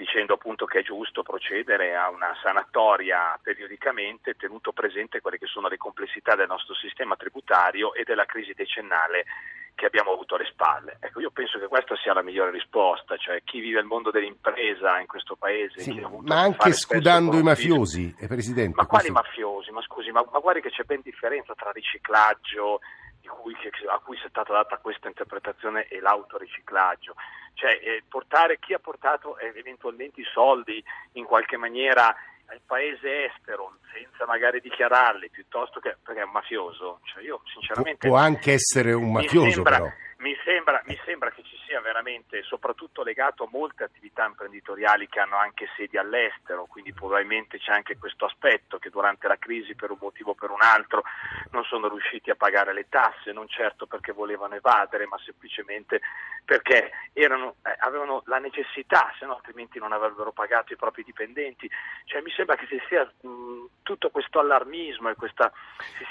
dicendo 0.00 0.32
appunto 0.32 0.64
che 0.64 0.78
è 0.78 0.82
giusto 0.82 1.22
procedere 1.22 1.94
a 1.94 2.08
una 2.08 2.34
sanatoria 2.42 3.38
periodicamente 3.42 4.32
tenuto 4.32 4.72
presente 4.72 5.20
quelle 5.20 5.36
che 5.36 5.44
sono 5.44 5.68
le 5.68 5.76
complessità 5.76 6.34
del 6.34 6.46
nostro 6.46 6.74
sistema 6.74 7.16
tributario 7.16 7.92
e 7.92 8.04
della 8.04 8.24
crisi 8.24 8.54
decennale 8.54 9.26
che 9.74 9.84
abbiamo 9.84 10.12
avuto 10.12 10.36
alle 10.36 10.46
spalle. 10.46 10.96
Ecco, 11.00 11.20
io 11.20 11.30
penso 11.30 11.58
che 11.58 11.66
questa 11.66 11.96
sia 11.96 12.14
la 12.14 12.22
migliore 12.22 12.50
risposta, 12.50 13.18
cioè 13.18 13.42
chi 13.44 13.60
vive 13.60 13.80
il 13.80 13.84
mondo 13.84 14.10
dell'impresa 14.10 14.98
in 15.00 15.06
questo 15.06 15.36
paese. 15.36 15.80
Sì, 15.80 16.00
ma 16.22 16.40
anche 16.40 16.72
scudando 16.72 17.36
i 17.36 17.42
mafiosi, 17.42 18.14
eh, 18.18 18.26
Presidente. 18.26 18.76
Ma 18.76 18.86
quali 18.86 19.10
questo... 19.10 19.28
mafiosi? 19.28 19.70
Ma 19.70 19.82
scusi, 19.82 20.10
ma, 20.12 20.26
ma 20.32 20.38
guardi 20.38 20.62
che 20.62 20.70
c'è 20.70 20.84
ben 20.84 21.00
differenza 21.02 21.54
tra 21.54 21.70
riciclaggio, 21.72 22.80
cui, 23.28 23.54
che, 23.54 23.70
a 23.88 23.98
cui 23.98 24.16
è 24.16 24.28
stata 24.28 24.52
data 24.52 24.78
questa 24.78 25.08
interpretazione 25.08 25.86
e 25.88 26.00
l'autoriciclaggio. 26.00 27.14
Cioè, 27.54 27.78
eh, 27.82 28.02
portare, 28.08 28.58
chi 28.58 28.72
ha 28.72 28.78
portato 28.78 29.36
eh, 29.38 29.52
eventualmente 29.54 30.20
i 30.20 30.26
soldi 30.32 30.82
in 31.12 31.24
qualche 31.24 31.56
maniera 31.56 32.14
al 32.46 32.60
paese 32.66 33.26
estero 33.26 33.78
senza 33.92 34.26
magari 34.26 34.60
dichiararli 34.60 35.30
piuttosto 35.30 35.78
che 35.78 35.96
perché 36.02 36.20
è 36.20 36.24
un 36.24 36.32
mafioso 36.32 36.98
cioè 37.04 37.22
io 37.22 37.42
sinceramente 37.44 38.08
può 38.08 38.16
anche 38.16 38.54
essere 38.54 38.92
un 38.92 39.12
mafioso 39.12 39.50
sembra, 39.50 39.78
però 39.78 39.90
mi 40.20 40.36
sembra, 40.44 40.82
mi 40.84 40.98
sembra, 41.04 41.30
che 41.30 41.42
ci 41.42 41.56
sia 41.66 41.80
veramente, 41.80 42.42
soprattutto 42.42 43.02
legato 43.02 43.44
a 43.44 43.48
molte 43.50 43.84
attività 43.84 44.26
imprenditoriali 44.26 45.08
che 45.08 45.18
hanno 45.18 45.36
anche 45.36 45.68
sedi 45.76 45.96
all'estero, 45.96 46.66
quindi 46.68 46.92
probabilmente 46.92 47.58
c'è 47.58 47.72
anche 47.72 47.96
questo 47.96 48.26
aspetto 48.26 48.78
che 48.78 48.90
durante 48.90 49.28
la 49.28 49.38
crisi 49.38 49.74
per 49.74 49.90
un 49.90 49.98
motivo 49.98 50.32
o 50.32 50.34
per 50.34 50.50
un 50.50 50.60
altro 50.60 51.04
non 51.52 51.64
sono 51.64 51.88
riusciti 51.88 52.30
a 52.30 52.34
pagare 52.34 52.74
le 52.74 52.86
tasse, 52.88 53.32
non 53.32 53.48
certo 53.48 53.86
perché 53.86 54.12
volevano 54.12 54.54
evadere, 54.54 55.06
ma 55.06 55.16
semplicemente 55.24 56.00
perché 56.44 56.90
erano, 57.12 57.56
eh, 57.64 57.74
avevano 57.78 58.22
la 58.26 58.38
necessità, 58.38 59.14
se 59.18 59.24
no 59.24 59.36
altrimenti 59.36 59.78
non 59.78 59.92
avrebbero 59.92 60.32
pagato 60.32 60.72
i 60.72 60.76
propri 60.76 61.02
dipendenti. 61.02 61.70
Cioè, 62.04 62.20
mi 62.22 62.30
sembra 62.32 62.56
che 62.56 62.66
ci 62.66 62.80
sia 62.88 63.04
mh, 63.04 63.28
tutto 63.82 64.10
questo 64.10 64.40
allarmismo 64.40 65.08
e 65.08 65.14
questa... 65.14 65.50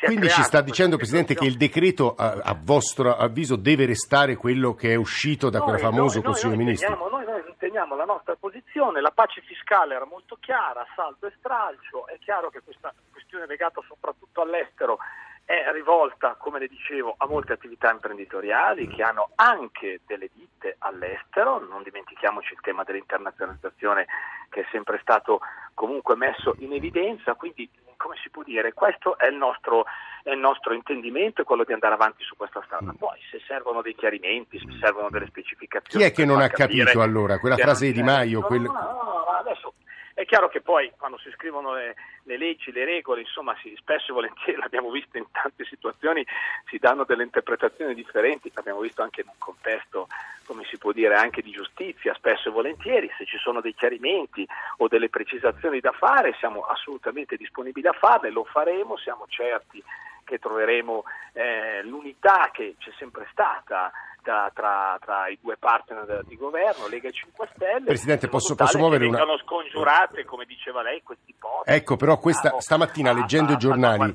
Quindi 0.01 0.29
ci 0.29 0.41
sta 0.43 0.61
dicendo, 0.61 0.97
Presidente, 0.97 1.35
che 1.35 1.45
il 1.45 1.57
decreto 1.57 2.15
a, 2.15 2.39
a 2.41 2.57
vostro 2.59 3.15
avviso 3.15 3.55
deve 3.55 3.85
restare 3.85 3.97
restare 3.99 4.37
quello 4.37 4.73
che 4.73 4.93
è 4.93 4.95
uscito 4.95 5.49
da 5.49 5.59
noi, 5.59 5.67
quel 5.67 5.79
famoso 5.79 6.15
noi, 6.15 6.23
Consiglio 6.23 6.55
dei 6.55 6.63
Ministri? 6.63 6.89
Noi, 6.89 7.25
noi 7.25 7.41
riteniamo 7.45 7.97
la 7.97 8.05
nostra 8.05 8.37
posizione, 8.37 9.01
la 9.01 9.11
pace 9.11 9.41
fiscale 9.41 9.95
era 9.95 10.05
molto 10.05 10.37
chiara, 10.39 10.87
saldo 10.95 11.27
e 11.27 11.33
stralcio, 11.37 12.07
è 12.07 12.17
chiaro 12.19 12.49
che 12.49 12.61
questa 12.61 12.93
questione 13.11 13.45
legata 13.45 13.81
soprattutto 13.85 14.41
all'estero 14.41 14.99
è 15.43 15.69
rivolta, 15.73 16.35
come 16.35 16.59
le 16.59 16.67
dicevo, 16.67 17.15
a 17.17 17.27
molte 17.27 17.53
attività 17.53 17.91
imprenditoriali 17.91 18.87
che 18.87 19.01
hanno 19.01 19.31
anche 19.35 19.99
delle 20.05 20.29
ditte 20.31 20.75
all'estero, 20.79 21.59
non 21.59 21.83
dimentichiamoci 21.83 22.53
il 22.53 22.61
tema 22.61 22.83
dell'internazionalizzazione 22.83 24.05
che 24.49 24.61
è 24.61 24.65
sempre 24.71 24.99
stato 25.01 25.41
comunque 25.73 26.15
messo 26.15 26.55
in 26.59 26.71
evidenza, 26.71 27.33
quindi 27.33 27.69
come 27.97 28.15
si 28.23 28.29
può 28.29 28.43
dire, 28.43 28.71
questo 28.73 29.17
è 29.17 29.27
il 29.27 29.35
nostro, 29.35 29.85
è 30.23 30.31
il 30.31 30.39
nostro 30.39 30.73
intendimento 30.73 31.43
quello 31.43 31.63
di 31.63 31.73
andare 31.73 31.93
avanti 31.93 32.23
su 32.23 32.35
questa 32.35 32.61
strada. 32.65 32.91
Mm. 32.91 32.95
Poi 32.95 33.17
se 33.29 33.41
servono 33.47 33.81
dei 33.81 33.95
chiarimenti, 33.95 34.59
se 34.59 34.77
servono 34.79 35.09
delle 35.09 35.27
specificazioni... 35.27 36.03
Chi 36.03 36.11
è 36.11 36.13
che 36.13 36.25
non 36.25 36.41
ha 36.41 36.49
capito 36.49 37.01
allora 37.01 37.39
quella 37.39 37.57
frase 37.57 37.87
di 37.87 37.93
Di 37.93 38.03
Maio? 38.03 38.39
No, 38.39 38.45
quel... 38.45 38.61
no, 38.61 38.71
no, 38.71 39.25
adesso 39.37 39.73
è 40.19 40.25
chiaro 40.25 40.49
che 40.49 40.59
poi 40.59 40.91
quando 40.97 41.17
si 41.17 41.31
scrivono 41.31 41.75
le, 41.75 41.95
le 42.23 42.37
leggi, 42.37 42.73
le 42.73 42.83
regole, 42.83 43.21
insomma, 43.21 43.55
si, 43.61 43.73
spesso 43.77 44.11
e 44.11 44.13
volentieri, 44.13 44.59
l'abbiamo 44.59 44.91
visto 44.91 45.17
in 45.17 45.23
tante 45.31 45.63
situazioni, 45.63 46.25
si 46.65 46.77
danno 46.77 47.05
delle 47.05 47.23
interpretazioni 47.23 47.93
differenti, 47.93 48.51
l'abbiamo 48.53 48.81
visto 48.81 49.01
anche 49.01 49.21
in 49.21 49.27
un 49.27 49.37
contesto, 49.37 50.09
come 50.43 50.65
si 50.65 50.77
può 50.77 50.91
dire, 50.91 51.15
anche 51.15 51.41
di 51.41 51.51
giustizia, 51.51 52.13
spesso 52.15 52.49
e 52.49 52.51
volentieri, 52.51 53.09
se 53.17 53.25
ci 53.25 53.37
sono 53.37 53.61
dei 53.61 53.73
chiarimenti 53.73 54.45
o 54.79 54.89
delle 54.89 55.07
precisazioni 55.07 55.79
da 55.79 55.93
fare, 55.93 56.35
siamo 56.37 56.63
assolutamente 56.63 57.37
disponibili 57.37 57.87
a 57.87 57.93
farle, 57.93 58.29
lo 58.29 58.43
faremo, 58.43 58.97
siamo 58.97 59.23
certi 59.29 59.81
che 60.29 60.37
troveremo 60.37 61.05
eh, 61.33 61.81
l'unità 61.83 62.51
che 62.53 62.75
c'è 62.77 62.91
sempre 62.99 63.27
stata 63.31 63.91
tra, 64.21 64.51
tra, 64.53 64.97
tra, 65.01 65.27
i 65.27 65.37
due 65.41 65.57
partner 65.57 66.23
di 66.27 66.35
governo, 66.35 66.87
Lega 66.87 67.07
e 67.07 67.11
5 67.11 67.49
Stelle. 67.55 67.85
Presidente, 67.85 68.27
posso, 68.27 68.55
posso 68.55 68.77
muovere 68.77 69.05
una... 69.05 69.17
vengano 69.17 69.37
scongiurate, 69.39 70.25
come 70.25 70.45
diceva 70.45 70.81
lei, 70.81 71.01
questi 71.03 71.31
ipotesi. 71.31 71.77
Ecco, 71.77 71.95
però 71.95 72.17
questa, 72.19 72.55
ah, 72.55 72.61
stamattina 72.61 73.11
leggendo 73.13 73.53
i 73.53 73.57
giornali... 73.57 74.13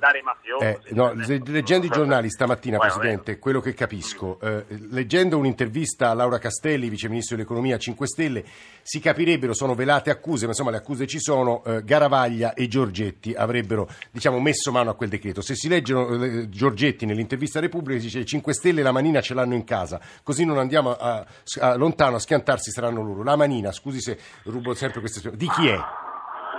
Eh, 0.60 0.80
no, 0.90 1.12
leggendo 1.12 1.86
i 1.86 1.90
giornali 1.90 2.30
stamattina, 2.30 2.78
Presidente, 2.78 3.38
quello 3.38 3.60
che 3.60 3.74
capisco, 3.74 4.38
eh, 4.40 4.64
leggendo 4.90 5.36
un'intervista 5.38 6.10
a 6.10 6.14
Laura 6.14 6.38
Castelli, 6.38 6.88
Vice 6.88 7.08
Ministro 7.08 7.36
dell'Economia 7.36 7.76
5 7.76 8.06
Stelle, 8.06 8.44
si 8.82 9.00
capirebbero, 9.00 9.54
sono 9.54 9.74
velate 9.74 10.10
accuse, 10.10 10.44
ma 10.44 10.50
insomma 10.50 10.70
le 10.70 10.76
accuse 10.76 11.06
ci 11.06 11.18
sono, 11.18 11.62
eh, 11.64 11.82
Garavaglia 11.82 12.54
e 12.54 12.68
Giorgetti 12.68 13.32
avrebbero 13.32 13.88
diciamo, 14.10 14.38
messo 14.40 14.70
mano 14.70 14.90
a 14.90 14.94
quel 14.94 15.08
decreto. 15.08 15.40
Se 15.40 15.54
si 15.54 15.68
leggono 15.68 16.22
eh, 16.22 16.48
Giorgetti 16.48 17.06
nell'intervista 17.06 17.58
a 17.58 17.62
Repubblica, 17.62 17.98
si 18.00 18.06
dice 18.06 18.24
5 18.24 18.52
Stelle 18.52 18.82
la 18.82 18.92
manina 18.92 19.20
ce 19.20 19.34
l'hanno 19.34 19.54
in 19.54 19.64
casa, 19.64 19.93
così 20.22 20.44
non 20.44 20.58
andiamo 20.58 20.90
a, 20.90 21.24
a, 21.60 21.76
lontano, 21.76 22.16
a 22.16 22.20
schiantarsi 22.20 22.70
saranno 22.70 23.02
loro. 23.02 23.22
La 23.22 23.36
manina, 23.36 23.72
scusi 23.72 24.00
se 24.00 24.18
rubo 24.44 24.74
sempre 24.74 25.00
queste 25.00 25.30
di 25.36 25.48
chi 25.48 25.68
è? 25.68 25.78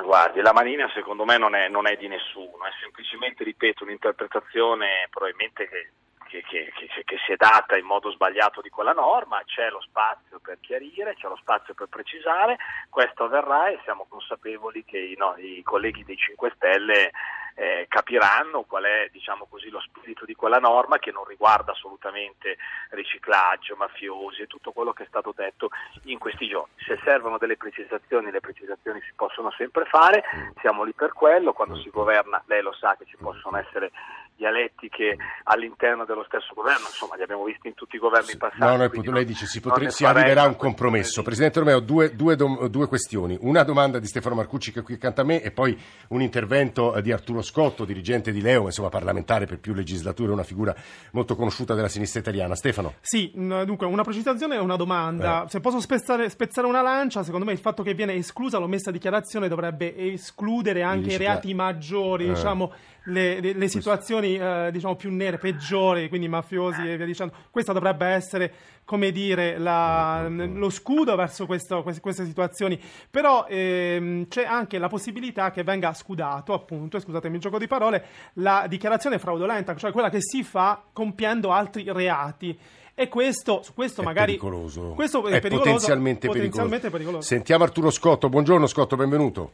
Guardi, 0.03 0.41
la 0.41 0.53
manina 0.53 0.89
secondo 0.93 1.25
me 1.25 1.37
non 1.37 1.55
è, 1.55 1.67
non 1.67 1.87
è 1.87 1.95
di 1.95 2.07
nessuno, 2.07 2.65
è 2.65 2.71
semplicemente, 2.79 3.43
ripeto, 3.43 3.83
un'interpretazione 3.83 5.07
probabilmente 5.09 5.67
che 5.67 5.91
che, 6.27 6.41
che, 6.41 6.71
che, 6.73 7.03
che, 7.05 7.17
si 7.25 7.31
è 7.31 7.35
data 7.35 7.77
in 7.77 7.85
modo 7.85 8.11
sbagliato 8.11 8.59
di 8.61 8.69
quella 8.69 8.91
norma, 8.91 9.41
c'è 9.45 9.69
lo 9.69 9.79
spazio 9.81 10.39
per 10.39 10.57
chiarire, 10.59 11.15
c'è 11.15 11.27
lo 11.27 11.37
spazio 11.37 11.73
per 11.73 11.87
precisare, 11.87 12.57
questo 12.89 13.25
avverrà 13.25 13.69
e 13.69 13.79
siamo 13.83 14.05
consapevoli 14.09 14.83
che 14.83 15.13
no, 15.17 15.35
i 15.37 15.61
colleghi 15.63 16.03
dei 16.03 16.17
5 16.17 16.51
Stelle 16.55 17.11
eh, 17.55 17.85
capiranno 17.87 18.63
qual 18.63 18.83
è 18.83 19.09
diciamo 19.11 19.47
così, 19.49 19.69
lo 19.69 19.79
spirito 19.79 20.25
di 20.25 20.35
quella 20.35 20.57
norma 20.57 20.99
che 20.99 21.11
non 21.11 21.23
riguarda 21.23 21.71
assolutamente 21.71 22.57
riciclaggio, 22.89 23.75
mafiosi 23.75 24.41
e 24.41 24.47
tutto 24.47 24.71
quello 24.71 24.91
che 24.91 25.03
è 25.03 25.07
stato 25.07 25.33
detto 25.35 25.69
in 26.03 26.19
questi 26.19 26.47
giorni. 26.47 26.73
Se 26.85 26.99
servono 27.03 27.37
delle 27.37 27.57
precisazioni, 27.57 28.29
le 28.29 28.41
precisazioni 28.41 29.01
si 29.01 29.13
possono 29.15 29.51
sempre 29.51 29.85
fare, 29.85 30.23
siamo 30.59 30.83
lì 30.83 30.93
per 30.93 31.13
quello, 31.13 31.53
quando 31.53 31.77
si 31.77 31.89
governa 31.89 32.43
lei 32.47 32.61
lo 32.61 32.73
sa 32.73 32.95
che 32.97 33.05
ci 33.05 33.17
possono 33.17 33.57
essere 33.57 33.91
dialettiche 34.35 35.15
all'interno 35.43 36.03
dello 36.05 36.23
stesso 36.25 36.53
governo, 36.53 36.87
insomma 36.87 37.15
li 37.15 37.23
abbiamo 37.23 37.45
visti 37.45 37.67
in 37.67 37.73
tutti 37.73 37.95
i 37.95 37.99
governi 37.99 38.35
passati. 38.35 38.59
No, 38.59 38.75
no, 38.75 39.11
lei 39.11 39.25
dice 39.25 39.45
si, 39.45 39.61
potre, 39.61 39.89
si 39.91 40.05
arriverà 40.05 40.43
a 40.43 40.47
un 40.47 40.57
compromesso. 40.57 41.23
Presidente 41.23 41.59
Romeo, 41.59 41.79
due, 41.79 42.13
due, 42.15 42.35
due, 42.35 42.87
questioni. 42.87 43.37
Una 43.41 43.63
domanda 43.63 43.99
di 43.99 44.07
Stefano 44.07 44.35
Marcucci 44.35 44.71
che 44.71 44.81
è 44.81 44.83
qui 44.83 44.95
accanto 44.95 45.21
a 45.21 45.23
me 45.23 45.41
e 45.41 45.51
poi 45.51 45.79
un 46.09 46.21
intervento 46.21 46.99
di 47.01 47.11
Arturo 47.11 47.41
Scotto, 47.45 47.85
dirigente 47.85 48.31
di 48.31 48.41
Leo, 48.41 48.65
insomma 48.65 48.89
parlamentare 48.89 49.45
per 49.45 49.59
più 49.59 49.73
legislature, 49.73 50.31
una 50.31 50.43
figura 50.43 50.75
molto 51.11 51.35
conosciuta 51.35 51.73
della 51.75 51.87
sinistra 51.87 52.19
italiana. 52.19 52.55
Stefano. 52.55 52.95
Sì, 53.01 53.31
dunque 53.33 53.87
una 53.87 54.03
precisazione 54.03 54.55
e 54.55 54.59
una 54.59 54.75
domanda. 54.75 55.45
Eh. 55.45 55.49
Se 55.49 55.61
posso 55.61 55.79
spezzare, 55.79 56.29
spezzare, 56.29 56.67
una 56.67 56.81
lancia, 56.81 57.23
secondo 57.23 57.45
me 57.45 57.53
il 57.53 57.59
fatto 57.59 57.83
che 57.83 57.93
viene 57.93 58.15
esclusa 58.15 58.57
l'omessa 58.57 58.91
dichiarazione 58.91 59.47
dovrebbe 59.47 59.95
escludere 59.95 60.81
anche 60.81 61.13
i 61.13 61.17
reati 61.17 61.53
maggiori, 61.53 62.25
eh. 62.25 62.33
diciamo 62.33 62.73
le, 63.05 63.39
le, 63.39 63.53
le 63.53 63.67
situazioni 63.67 64.37
eh, 64.37 64.69
diciamo 64.71 64.95
più 64.95 65.11
nere, 65.11 65.37
peggiori, 65.37 66.07
quindi 66.09 66.27
mafiosi 66.27 66.81
e 66.89 66.97
via 66.97 67.05
dicendo. 67.05 67.33
Questa 67.51 67.73
dovrebbe 67.73 68.07
essere, 68.07 68.53
come 68.85 69.11
dire, 69.11 69.57
la, 69.57 70.27
lo 70.27 70.69
scudo 70.69 71.15
verso 71.15 71.45
questo, 71.45 71.83
queste, 71.83 72.01
queste, 72.01 72.25
situazioni. 72.25 72.79
Però 73.09 73.45
ehm, 73.47 74.27
c'è 74.27 74.45
anche 74.45 74.77
la 74.77 74.87
possibilità 74.87 75.51
che 75.51 75.63
venga 75.63 75.93
scudato, 75.93 76.53
appunto, 76.53 76.99
scusatemi 76.99 77.35
il 77.35 77.41
gioco 77.41 77.59
di 77.59 77.67
parole, 77.67 78.05
la 78.35 78.65
dichiarazione 78.67 79.19
fraudolenta, 79.19 79.75
cioè 79.75 79.91
quella 79.91 80.09
che 80.09 80.21
si 80.21 80.43
fa 80.43 80.81
compiendo 80.91 81.51
altri 81.51 81.85
reati. 81.87 82.57
E 82.97 83.09
questo, 83.09 83.61
su 83.61 83.73
questo 83.73 84.01
è 84.01 84.05
magari. 84.05 84.37
Pericoloso. 84.37 84.93
Questo 84.95 85.19
è, 85.27 85.33
è 85.33 85.39
pericoloso, 85.41 85.69
potenzialmente, 85.69 86.27
potenzialmente 86.27 86.89
pericoloso. 86.89 86.89
pericoloso. 86.91 87.27
Sentiamo 87.27 87.63
Arturo 87.65 87.91
Scotto. 87.91 88.29
Buongiorno 88.29 88.67
Scotto, 88.67 88.95
benvenuto 88.95 89.51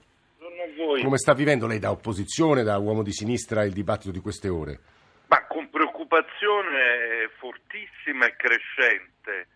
voi. 1.02 1.06
Come 1.06 1.18
sta 1.18 1.34
vivendo 1.34 1.68
lei 1.68 1.80
da 1.80 1.92
opposizione, 1.92 2.64
da 2.64 2.78
uomo 2.78 3.04
di 3.04 3.12
sinistra, 3.12 3.64
il 3.64 3.74
dibattito 3.74 4.12
di 4.12 4.20
queste 4.20 4.48
ore? 4.48 4.80
Ma 5.28 5.46
con 5.48 5.70
preoccupazione 5.70 7.30
fortissima 7.38 8.26
e 8.26 8.36
crescente. 8.36 9.48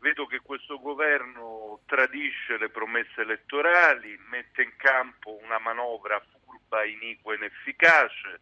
Vedo 0.00 0.24
che 0.26 0.40
questo 0.40 0.80
governo 0.80 1.80
tradisce 1.84 2.56
le 2.58 2.70
promesse 2.70 3.20
elettorali, 3.20 4.18
mette 4.30 4.62
in 4.62 4.72
campo 4.78 5.38
una 5.42 5.58
manovra 5.58 6.22
furba, 6.32 6.84
iniqua 6.84 7.34
e 7.34 7.36
inefficace, 7.36 8.40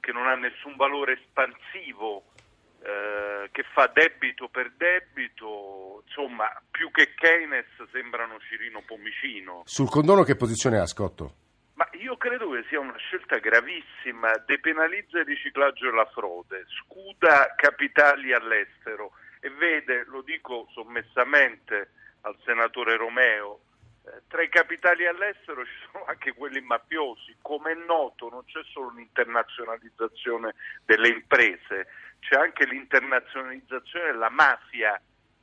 che 0.00 0.12
non 0.12 0.26
ha 0.26 0.34
nessun 0.34 0.74
valore 0.76 1.20
espansivo 1.20 2.32
eh, 2.82 3.50
che 3.52 3.64
fa 3.74 3.86
debito 3.92 4.48
per 4.48 4.72
debito, 4.76 6.02
insomma, 6.06 6.50
più 6.70 6.90
che 6.90 7.14
Keynes 7.14 7.66
sembrano 7.92 8.38
Cirino 8.40 8.82
Pomicino. 8.84 9.62
Sul 9.66 9.88
condono 9.88 10.24
che 10.24 10.36
posizione 10.36 10.78
ha 10.78 10.86
Scotto? 10.86 11.41
Ma 11.82 11.88
io 11.98 12.16
credo 12.16 12.50
che 12.50 12.64
sia 12.68 12.78
una 12.78 12.96
scelta 12.96 13.38
gravissima, 13.38 14.30
depenalizza 14.46 15.18
il 15.18 15.24
riciclaggio 15.24 15.88
e 15.88 15.92
la 15.92 16.08
frode, 16.14 16.64
scuda 16.68 17.54
capitali 17.56 18.32
all'estero. 18.32 19.14
E 19.40 19.50
vede, 19.50 20.04
lo 20.06 20.22
dico 20.22 20.68
sommessamente 20.70 21.90
al 22.20 22.36
senatore 22.44 22.96
Romeo, 22.96 23.62
eh, 24.06 24.22
tra 24.28 24.42
i 24.42 24.48
capitali 24.48 25.08
all'estero 25.08 25.64
ci 25.64 25.72
sono 25.90 26.04
anche 26.04 26.34
quelli 26.34 26.60
mafiosi, 26.60 27.34
come 27.42 27.72
è 27.72 27.74
noto 27.74 28.28
non 28.28 28.44
c'è 28.44 28.60
solo 28.70 28.90
un'internazionalizzazione 28.90 30.54
delle 30.84 31.08
imprese, 31.08 31.88
c'è 32.20 32.36
anche 32.38 32.64
l'internazionalizzazione 32.64 34.12
della 34.12 34.30
mafia 34.30 35.02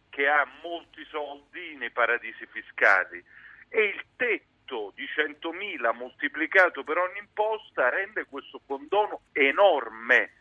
che 0.10 0.26
ha 0.26 0.48
molti 0.64 1.04
soldi 1.10 1.76
nei 1.76 1.92
paradisi 1.92 2.46
fiscali. 2.46 3.22
E 3.68 3.84
il 3.84 4.04
tetto 4.16 4.59
di 4.94 5.06
100.000 5.06 5.96
moltiplicato 5.96 6.84
per 6.84 6.98
ogni 6.98 7.18
imposta 7.20 7.90
rende 7.90 8.26
questo 8.26 8.62
condono 8.66 9.22
enorme, 9.32 10.32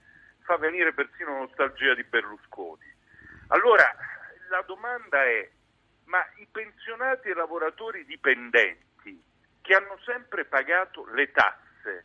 fa 0.43 0.57
venire 0.59 0.93
persino 0.93 1.39
nostalgia 1.39 1.95
di 1.95 2.05
Berlusconi. 2.05 2.85
Allora 3.49 3.85
la 4.51 4.63
domanda 4.67 5.25
è, 5.25 5.49
ma 6.05 6.25
i 6.37 6.47
pensionati 6.51 7.29
e 7.29 7.35
lavoratori 7.35 8.05
dipendenti 8.05 9.23
che 9.63 9.75
hanno 9.75 9.99
sempre 10.05 10.45
pagato 10.45 11.07
le 11.13 11.31
tasse 11.31 12.05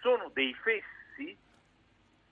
sono 0.00 0.30
dei 0.32 0.54
fessi? 0.54 1.36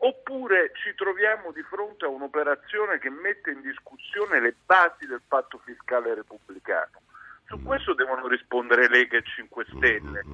Oppure 0.04 0.72
ci 0.74 0.94
troviamo 0.94 1.52
di 1.52 1.62
fronte 1.62 2.04
a 2.04 2.08
un'operazione 2.08 2.98
che 2.98 3.08
mette 3.10 3.50
in 3.50 3.60
discussione 3.60 4.40
le 4.40 4.54
basi 4.64 5.06
del 5.06 5.22
patto 5.26 5.58
fiscale 5.58 6.14
repubblicano? 6.14 7.00
Su 7.46 7.62
questo 7.62 7.94
devono 7.94 8.26
rispondere 8.28 8.88
Lega 8.88 9.18
e 9.18 9.22
5 9.22 9.64
Stelle 9.76 10.24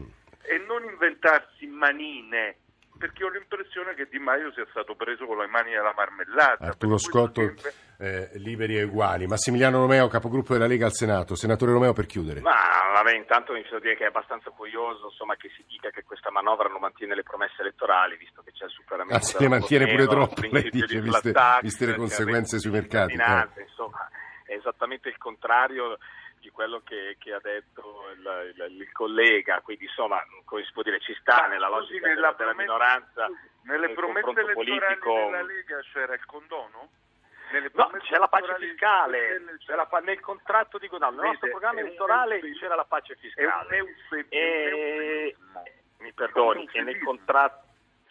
e 0.43 0.59
non 0.67 0.85
inventarsi 0.85 1.67
manine 1.67 2.57
perché 2.99 3.25
ho 3.25 3.29
l'impressione 3.31 3.95
che 3.95 4.09
Di 4.11 4.19
Maio 4.19 4.53
sia 4.53 4.67
stato 4.71 4.95
preso 4.97 5.25
con 5.25 5.39
le 5.39 5.47
mani 5.47 5.75
alla 5.77 5.95
marmellata. 5.97 6.65
Arturo 6.65 6.99
Scotto, 6.99 7.41
sempre... 7.41 7.73
eh, 7.99 8.31
liberi 8.35 8.77
e 8.77 8.83
uguali. 8.83 9.27
Massimiliano 9.27 9.79
Romeo, 9.79 10.09
capogruppo 10.09 10.53
della 10.53 10.67
Lega 10.67 10.87
al 10.87 10.93
Senato. 10.93 11.37
Senatore 11.37 11.73
Romeo, 11.73 11.93
per 11.93 12.07
chiudere. 12.07 12.41
Ma 12.41 12.57
vabbè, 12.95 13.15
intanto 13.15 13.53
mi 13.53 13.61
a 13.71 13.79
dire 13.79 13.97
che 13.97 14.03
è 14.03 14.09
abbastanza 14.09 14.51
curioso 14.51 15.07
insomma, 15.07 15.37
che 15.37 15.49
si 15.57 15.65
dica 15.69 15.91
che 15.91 16.03
questa 16.03 16.31
manovra 16.31 16.69
non 16.69 16.81
mantiene 16.81 17.15
le 17.15 17.23
promesse 17.23 17.63
elettorali, 17.63 18.17
visto 18.17 18.43
che 18.43 18.51
c'è 18.51 18.65
il 18.65 18.71
superamento. 18.73 19.15
Anzi, 19.15 19.37
le 19.39 19.49
mantiene 19.49 19.87
pure 19.87 20.07
troppo, 20.07 20.41
lei 20.51 20.69
dice, 20.69 21.01
viste, 21.01 21.33
viste 21.63 21.87
le 21.87 21.95
conseguenze 21.95 22.59
sui 22.59 22.73
mercati. 22.73 23.13
Eh. 23.13 23.63
Insomma, 23.63 24.09
è 24.45 24.55
esattamente 24.55 25.09
il 25.09 25.19
contrario 25.19 25.99
di 26.49 26.51
quello 26.51 26.81
che, 26.83 27.17
che 27.19 27.35
ha 27.35 27.41
detto 27.43 28.07
il, 28.17 28.55
il, 28.57 28.81
il, 28.81 28.93
collega, 28.93 29.61
quindi 29.61 29.85
insomma, 29.85 30.19
come 30.45 30.65
si 30.65 30.73
può 30.73 30.83
dire, 30.83 30.99
ci 31.01 31.15
sta 31.21 31.43
Ma 31.43 31.47
nella 31.49 31.69
logica 31.69 32.09
della, 32.09 32.35
della 32.37 32.55
minoranza. 32.55 33.29
Nelle 33.63 33.89
nel 33.89 33.95
promesse 33.95 34.31
elettorali 34.31 34.55
politico. 34.55 35.13
della 35.13 35.43
Lega 35.43 35.81
c'era 35.93 36.15
il 36.15 36.25
condono? 36.25 36.89
Nelle 37.53 37.71
No, 37.75 37.91
c'è 38.01 38.17
la 38.17 38.29
pace 38.29 38.55
fiscale, 38.59 39.41
la 39.67 39.89
nel 40.03 40.21
contratto 40.21 40.79
di 40.79 40.89
governo, 40.89 41.21
nel 41.21 41.31
nostro 41.31 41.51
programma 41.51 41.81
elettorale 41.81 42.41
c'era 42.59 42.75
la 42.75 42.85
pace 42.85 43.17
fiscale. 43.17 43.85
E, 44.29 45.37
mi 45.99 46.13
perdoni, 46.13 46.69
e 46.73 46.83
nel, 46.83 46.99
contratto, 47.03 47.68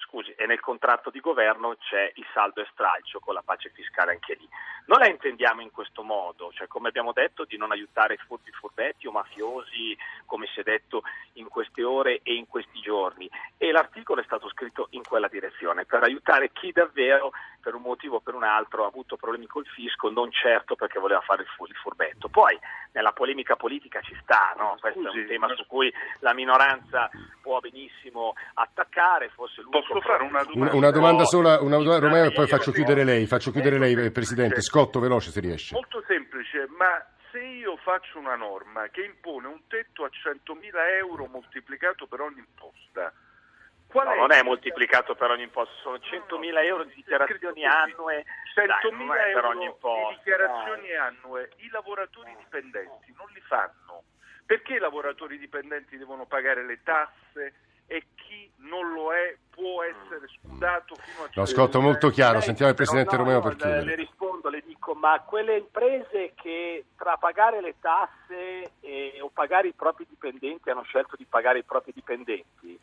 scusi, 0.08 0.32
e 0.32 0.46
nel 0.46 0.60
contratto 0.60 1.10
di 1.10 1.20
governo 1.20 1.76
c'è 1.76 2.12
il 2.16 2.26
saldo 2.34 2.62
e 2.62 2.68
stralcio 2.72 3.20
con 3.20 3.34
la 3.34 3.44
pace 3.44 3.70
fiscale 3.74 4.12
anche 4.12 4.36
lì. 4.36 4.48
Noi 4.86 5.00
la 5.00 5.10
intendiamo 5.10 5.62
in 5.62 5.70
questo 5.70 6.02
modo, 6.02 6.52
cioè 6.54 6.68
come 6.68 6.88
abbiamo 6.88 7.12
detto 7.12 7.44
di 7.44 7.58
non 7.58 7.72
aiutare 7.72 8.18
furbi 8.18 8.52
furbetti 8.52 9.06
o 9.06 9.12
mafiosi, 9.12 9.98
come 10.26 10.48
si 10.48 10.62
è 10.62 10.64
detto 10.64 11.04
in 11.34 11.50
queste 11.50 11.84
ore 11.84 12.22
e 12.24 12.34
in 12.34 12.48
questi 12.48 12.80
giorni. 12.80 13.30
E 13.58 13.72
l'articolo 13.72 14.22
è 14.22 14.24
stato 14.24 14.48
scritto 14.50 14.88
in 14.92 15.04
quella 15.04 15.28
direzione, 15.28 15.86
per 15.86 16.04
aiutare 16.04 16.52
chi 16.54 16.72
davvero, 16.72 17.32
per 17.68 17.76
un 17.76 17.82
motivo 17.82 18.16
o 18.16 18.20
per 18.22 18.34
un 18.34 18.46
altro, 18.46 18.86
ha 18.86 18.88
avuto 18.88 19.18
problemi 19.18 19.46
col 19.46 19.66
fisco, 19.66 20.10
non 20.10 20.32
certo 20.32 20.76
perché 20.78 21.00
voleva 21.00 21.20
fare 21.20 21.42
il, 21.42 21.50
fu- 21.50 21.66
il 21.66 21.76
furbetto. 21.76 22.30
Poi 22.30 22.58
nella 22.94 23.12
polemica 23.12 23.58
politica 23.58 24.00
ci 24.00 24.18
sta, 24.24 24.56
no? 24.58 24.78
questo 24.80 25.02
è 25.02 25.04
Scusi, 25.04 25.20
un 25.20 25.28
tema 25.28 25.48
ma- 25.48 25.56
su 25.56 25.66
cui 25.68 25.92
la 26.20 26.34
minoranza 26.34 27.10
può 27.42 27.60
benissimo 27.60 28.36
attaccare, 28.53 29.27
forse 29.36 29.64
Posso 29.70 30.00
fare 30.00 30.24
una 30.24 30.44
problema- 30.46 30.74
Una, 30.74 30.92
domanda 30.92 31.24
No, 31.24 31.27
sola, 31.27 31.60
una 31.62 31.75
domanda, 31.75 32.08
Romeo, 32.08 32.25
e 32.27 32.32
poi 32.32 32.46
io- 32.48 32.56
faccio 32.56 32.72
chiudere 32.72 33.03
lei. 33.03 33.25
Faccio 33.25 33.51
chiudere 33.51 33.77
lei, 33.77 33.94
eh, 33.96 34.12
Presidente. 34.12 34.62
Scotto, 34.62 35.01
veloce 35.01 35.32
se 35.32 35.42
riesce. 35.42 35.74
Molto 35.74 36.01
semplice, 36.08 36.68
ma 36.77 37.06
se 37.32 37.40
io 37.44 37.75
faccio 37.84 38.18
una 38.18 38.38
norma 38.38 38.88
che 38.92 39.03
impone 39.03 39.48
un 39.48 39.60
tetto 39.68 40.06
a 40.06 40.10
100.000 40.10 40.88
euro 40.96 41.25
moltiplicato 41.25 42.08
per 42.08 42.22
ogni 42.22 42.40
imposta, 42.40 43.12
qual 43.98 44.07
No, 44.07 44.14
è 44.14 44.18
non 44.18 44.31
è 44.31 44.42
moltiplicato 44.44 45.16
per 45.16 45.31
ogni 45.31 45.44
imposta, 45.44 45.74
sono 45.81 45.98
100.000 45.98 46.64
euro 46.64 46.83
di 46.83 46.94
dichiarazioni 46.96 47.66
annue. 47.66 48.25
Dai, 48.53 48.68
100.000 48.68 48.96
non 49.05 49.12
è 49.16 49.18
per 49.18 49.27
euro 49.29 49.48
ogni 49.50 49.60
di 49.60 49.66
imposta. 49.66 50.16
dichiarazioni 50.18 50.94
annue, 50.96 51.50
i 51.57 51.70
lavoratori 51.70 52.36
dipendenti 52.38 53.14
non 53.18 53.27
li 53.33 53.42
fanno. 53.42 54.03
Perché 54.46 54.75
i 54.75 54.79
lavoratori 54.79 55.38
dipendenti 55.38 55.98
devono 55.98 56.25
pagare 56.25 56.64
le 56.66 56.81
tasse 56.83 57.53
e 57.90 58.03
chi 58.16 58.50
non 58.57 58.92
lo 58.94 59.14
è 59.14 59.36
può 59.50 59.81
essere 59.83 60.27
scudato 60.27 60.96
fino 60.96 61.24
a 61.25 61.29
No, 61.33 61.46
Scotto, 61.46 61.81
molto 61.81 62.10
chiaro. 62.10 62.40
Sentiamo 62.42 62.70
il 62.72 62.77
Presidente 62.77 63.16
No, 63.16 63.24
no, 63.24 63.24
Romeo 63.24 63.42
no, 63.42 63.48
per 63.50 63.55
le, 63.57 63.66
le 63.72 63.77
chiudere. 63.77 63.96
rispondo, 63.96 64.50
le 64.50 64.62
dico, 64.66 64.94
ma 64.94 65.20
quelle 65.22 65.57
imprese 65.57 66.33
che 66.36 66.86
tra 66.98 67.18
pagare 67.18 67.60
le 67.62 67.75
tasse 67.79 68.72
e, 68.81 69.18
o 69.22 69.29
pagare 69.29 69.68
i 69.70 69.74
propri 69.74 70.05
dipendenti 70.07 70.70
hanno 70.70 70.83
scelto 70.83 71.16
di 71.18 71.25
pagare 71.25 71.60
i 71.60 71.64
propri 71.64 71.92
dipendenti, 71.94 72.77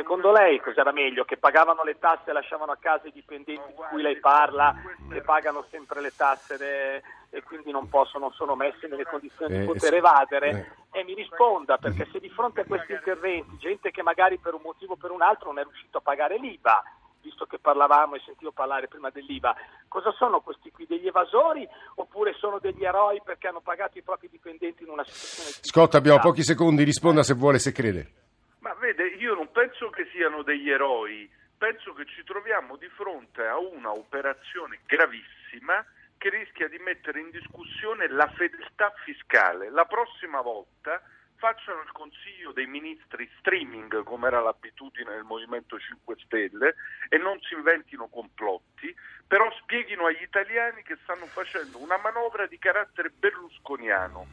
secondo 0.00 0.32
lei 0.32 0.58
cos'era 0.60 0.92
meglio? 0.92 1.24
Che 1.24 1.36
pagavano 1.36 1.82
le 1.84 1.98
tasse 1.98 2.30
e 2.30 2.32
lasciavano 2.32 2.72
a 2.72 2.78
casa 2.80 3.06
i 3.06 3.12
dipendenti 3.12 3.68
di 3.68 3.82
cui 3.90 4.00
lei 4.00 4.18
parla, 4.18 4.74
che 5.10 5.20
pagano 5.20 5.66
sempre 5.70 6.00
le 6.00 6.12
tasse 6.16 6.56
de- 6.56 7.02
e 7.32 7.42
quindi 7.42 7.70
non 7.70 7.88
possono, 7.88 8.32
sono 8.32 8.56
messi 8.56 8.88
nelle 8.88 9.04
condizioni 9.04 9.54
Eh, 9.54 9.58
di 9.60 9.66
poter 9.66 9.90
sì. 9.90 9.96
evadere? 9.96 10.76
E 10.90 11.04
mi 11.04 11.14
risponda, 11.14 11.76
perché 11.78 12.08
se 12.10 12.18
di 12.18 12.30
fronte 12.30 12.62
a 12.62 12.64
questi 12.64 12.92
interventi, 12.92 13.58
gente 13.58 13.90
che 13.90 14.02
magari 14.02 14.38
per 14.38 14.54
un 14.54 14.62
motivo 14.64 14.94
o 14.94 14.96
per 14.96 15.10
un 15.12 15.22
altro 15.22 15.48
non 15.48 15.58
è 15.58 15.62
riuscito 15.62 15.98
a 15.98 16.00
pagare 16.00 16.38
l'IVA, 16.38 16.82
visto 17.20 17.44
che 17.44 17.58
parlavamo 17.58 18.14
e 18.16 18.22
sentivo 18.24 18.50
parlare 18.50 18.88
prima 18.88 19.10
dell'IVA, 19.10 19.54
cosa 19.86 20.10
sono 20.12 20.40
questi 20.40 20.72
qui? 20.72 20.86
Degli 20.86 21.06
evasori 21.06 21.68
oppure 21.96 22.32
sono 22.32 22.58
degli 22.58 22.84
eroi 22.84 23.20
perché 23.22 23.46
hanno 23.48 23.60
pagato 23.60 23.98
i 23.98 24.02
propri 24.02 24.28
dipendenti 24.28 24.82
in 24.82 24.88
una 24.88 25.04
situazione 25.04 25.50
di 25.50 25.68
Scotto, 25.68 25.96
abbiamo 25.98 26.18
pochi 26.18 26.42
secondi. 26.42 26.82
Risponda 26.82 27.22
se 27.22 27.34
vuole, 27.34 27.58
se 27.58 27.70
crede. 27.72 28.12
Ma 28.60 28.74
vede, 28.74 29.06
io 29.06 29.34
non 29.34 29.50
penso 29.52 29.90
che 29.90 30.06
siano 30.12 30.42
degli 30.42 30.70
eroi, 30.70 31.30
penso 31.56 31.92
che 31.94 32.04
ci 32.06 32.22
troviamo 32.24 32.76
di 32.76 32.88
fronte 32.88 33.46
a 33.46 33.58
una 33.58 33.92
operazione 33.92 34.80
gravissima 34.86 35.84
che 36.18 36.28
rischia 36.28 36.68
di 36.68 36.78
mettere 36.78 37.20
in 37.20 37.30
discussione 37.30 38.06
la 38.08 38.26
fedeltà 38.28 38.92
fiscale. 39.04 39.70
La 39.70 39.86
prossima 39.86 40.42
volta 40.42 41.02
facciano 41.40 41.80
il 41.80 41.90
Consiglio 41.90 42.52
dei 42.52 42.66
Ministri 42.66 43.28
streaming, 43.40 44.04
come 44.04 44.28
era 44.28 44.40
l'abitudine 44.40 45.10
del 45.10 45.24
Movimento 45.24 45.78
5 45.78 46.14
Stelle, 46.22 46.76
e 47.08 47.16
non 47.16 47.40
si 47.40 47.54
inventino 47.54 48.08
complotti, 48.08 48.94
però 49.26 49.50
spieghino 49.62 50.04
agli 50.04 50.22
italiani 50.22 50.82
che 50.82 50.98
stanno 51.02 51.24
facendo 51.24 51.82
una 51.82 51.96
manovra 51.96 52.46
di 52.46 52.58
carattere 52.58 53.10
berlusconiano. 53.10 54.26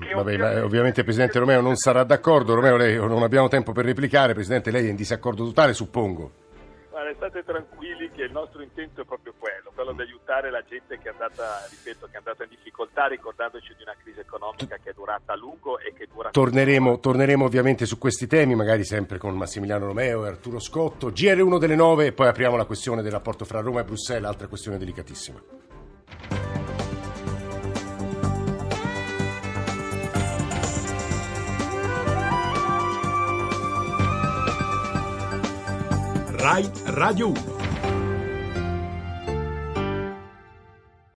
che 0.00 0.14
Vabbè, 0.14 0.14
ma, 0.14 0.20
ovviamente- 0.20 0.60
ovviamente 0.60 1.04
Presidente 1.04 1.38
Romeo 1.38 1.60
non 1.60 1.76
sarà 1.76 2.02
d'accordo. 2.02 2.54
Romeo, 2.54 2.76
lei 2.76 2.96
non 2.96 3.22
abbiamo 3.22 3.48
tempo 3.48 3.72
per 3.72 3.84
replicare. 3.84 4.32
Presidente, 4.32 4.70
lei 4.70 4.86
è 4.86 4.90
in 4.90 4.96
disaccordo 4.96 5.44
totale, 5.44 5.74
suppongo. 5.74 6.43
State 7.14 7.44
tranquilli 7.44 8.10
che 8.10 8.22
il 8.22 8.32
nostro 8.32 8.62
intento 8.62 9.02
è 9.02 9.04
proprio 9.04 9.34
quello, 9.38 9.72
quello 9.74 9.92
di 9.92 10.02
aiutare 10.02 10.50
la 10.50 10.62
gente 10.64 10.98
che 10.98 11.08
è 11.08 11.12
andata, 11.12 11.66
ripeto, 11.70 12.06
che 12.06 12.14
è 12.14 12.16
andata 12.16 12.44
in 12.44 12.50
difficoltà, 12.50 13.06
ricordandoci 13.06 13.74
di 13.76 13.82
una 13.82 13.94
crisi 14.00 14.20
economica 14.20 14.78
che 14.82 14.90
è 14.90 14.92
durata 14.92 15.32
a 15.32 15.36
lungo 15.36 15.78
e 15.78 15.92
che 15.92 16.06
dura 16.06 16.30
Torneremo, 16.30 17.00
torneremo 17.00 17.44
ovviamente 17.44 17.86
su 17.86 17.98
questi 17.98 18.26
temi, 18.26 18.54
magari 18.54 18.84
sempre 18.84 19.18
con 19.18 19.36
Massimiliano 19.36 19.86
Romeo 19.86 20.24
e 20.24 20.28
Arturo 20.28 20.58
Scotto. 20.58 21.10
GR1 21.10 21.58
delle 21.58 21.76
9 21.76 22.06
e 22.06 22.12
poi 22.12 22.28
apriamo 22.28 22.56
la 22.56 22.64
questione 22.64 23.02
del 23.02 23.12
rapporto 23.12 23.44
fra 23.44 23.60
Roma 23.60 23.80
e 23.80 23.84
Bruxelles, 23.84 24.28
altra 24.28 24.48
questione 24.48 24.78
delicatissima. 24.78 25.63
Rai 36.44 36.70
Radio 36.84 37.28
1. 37.28 37.53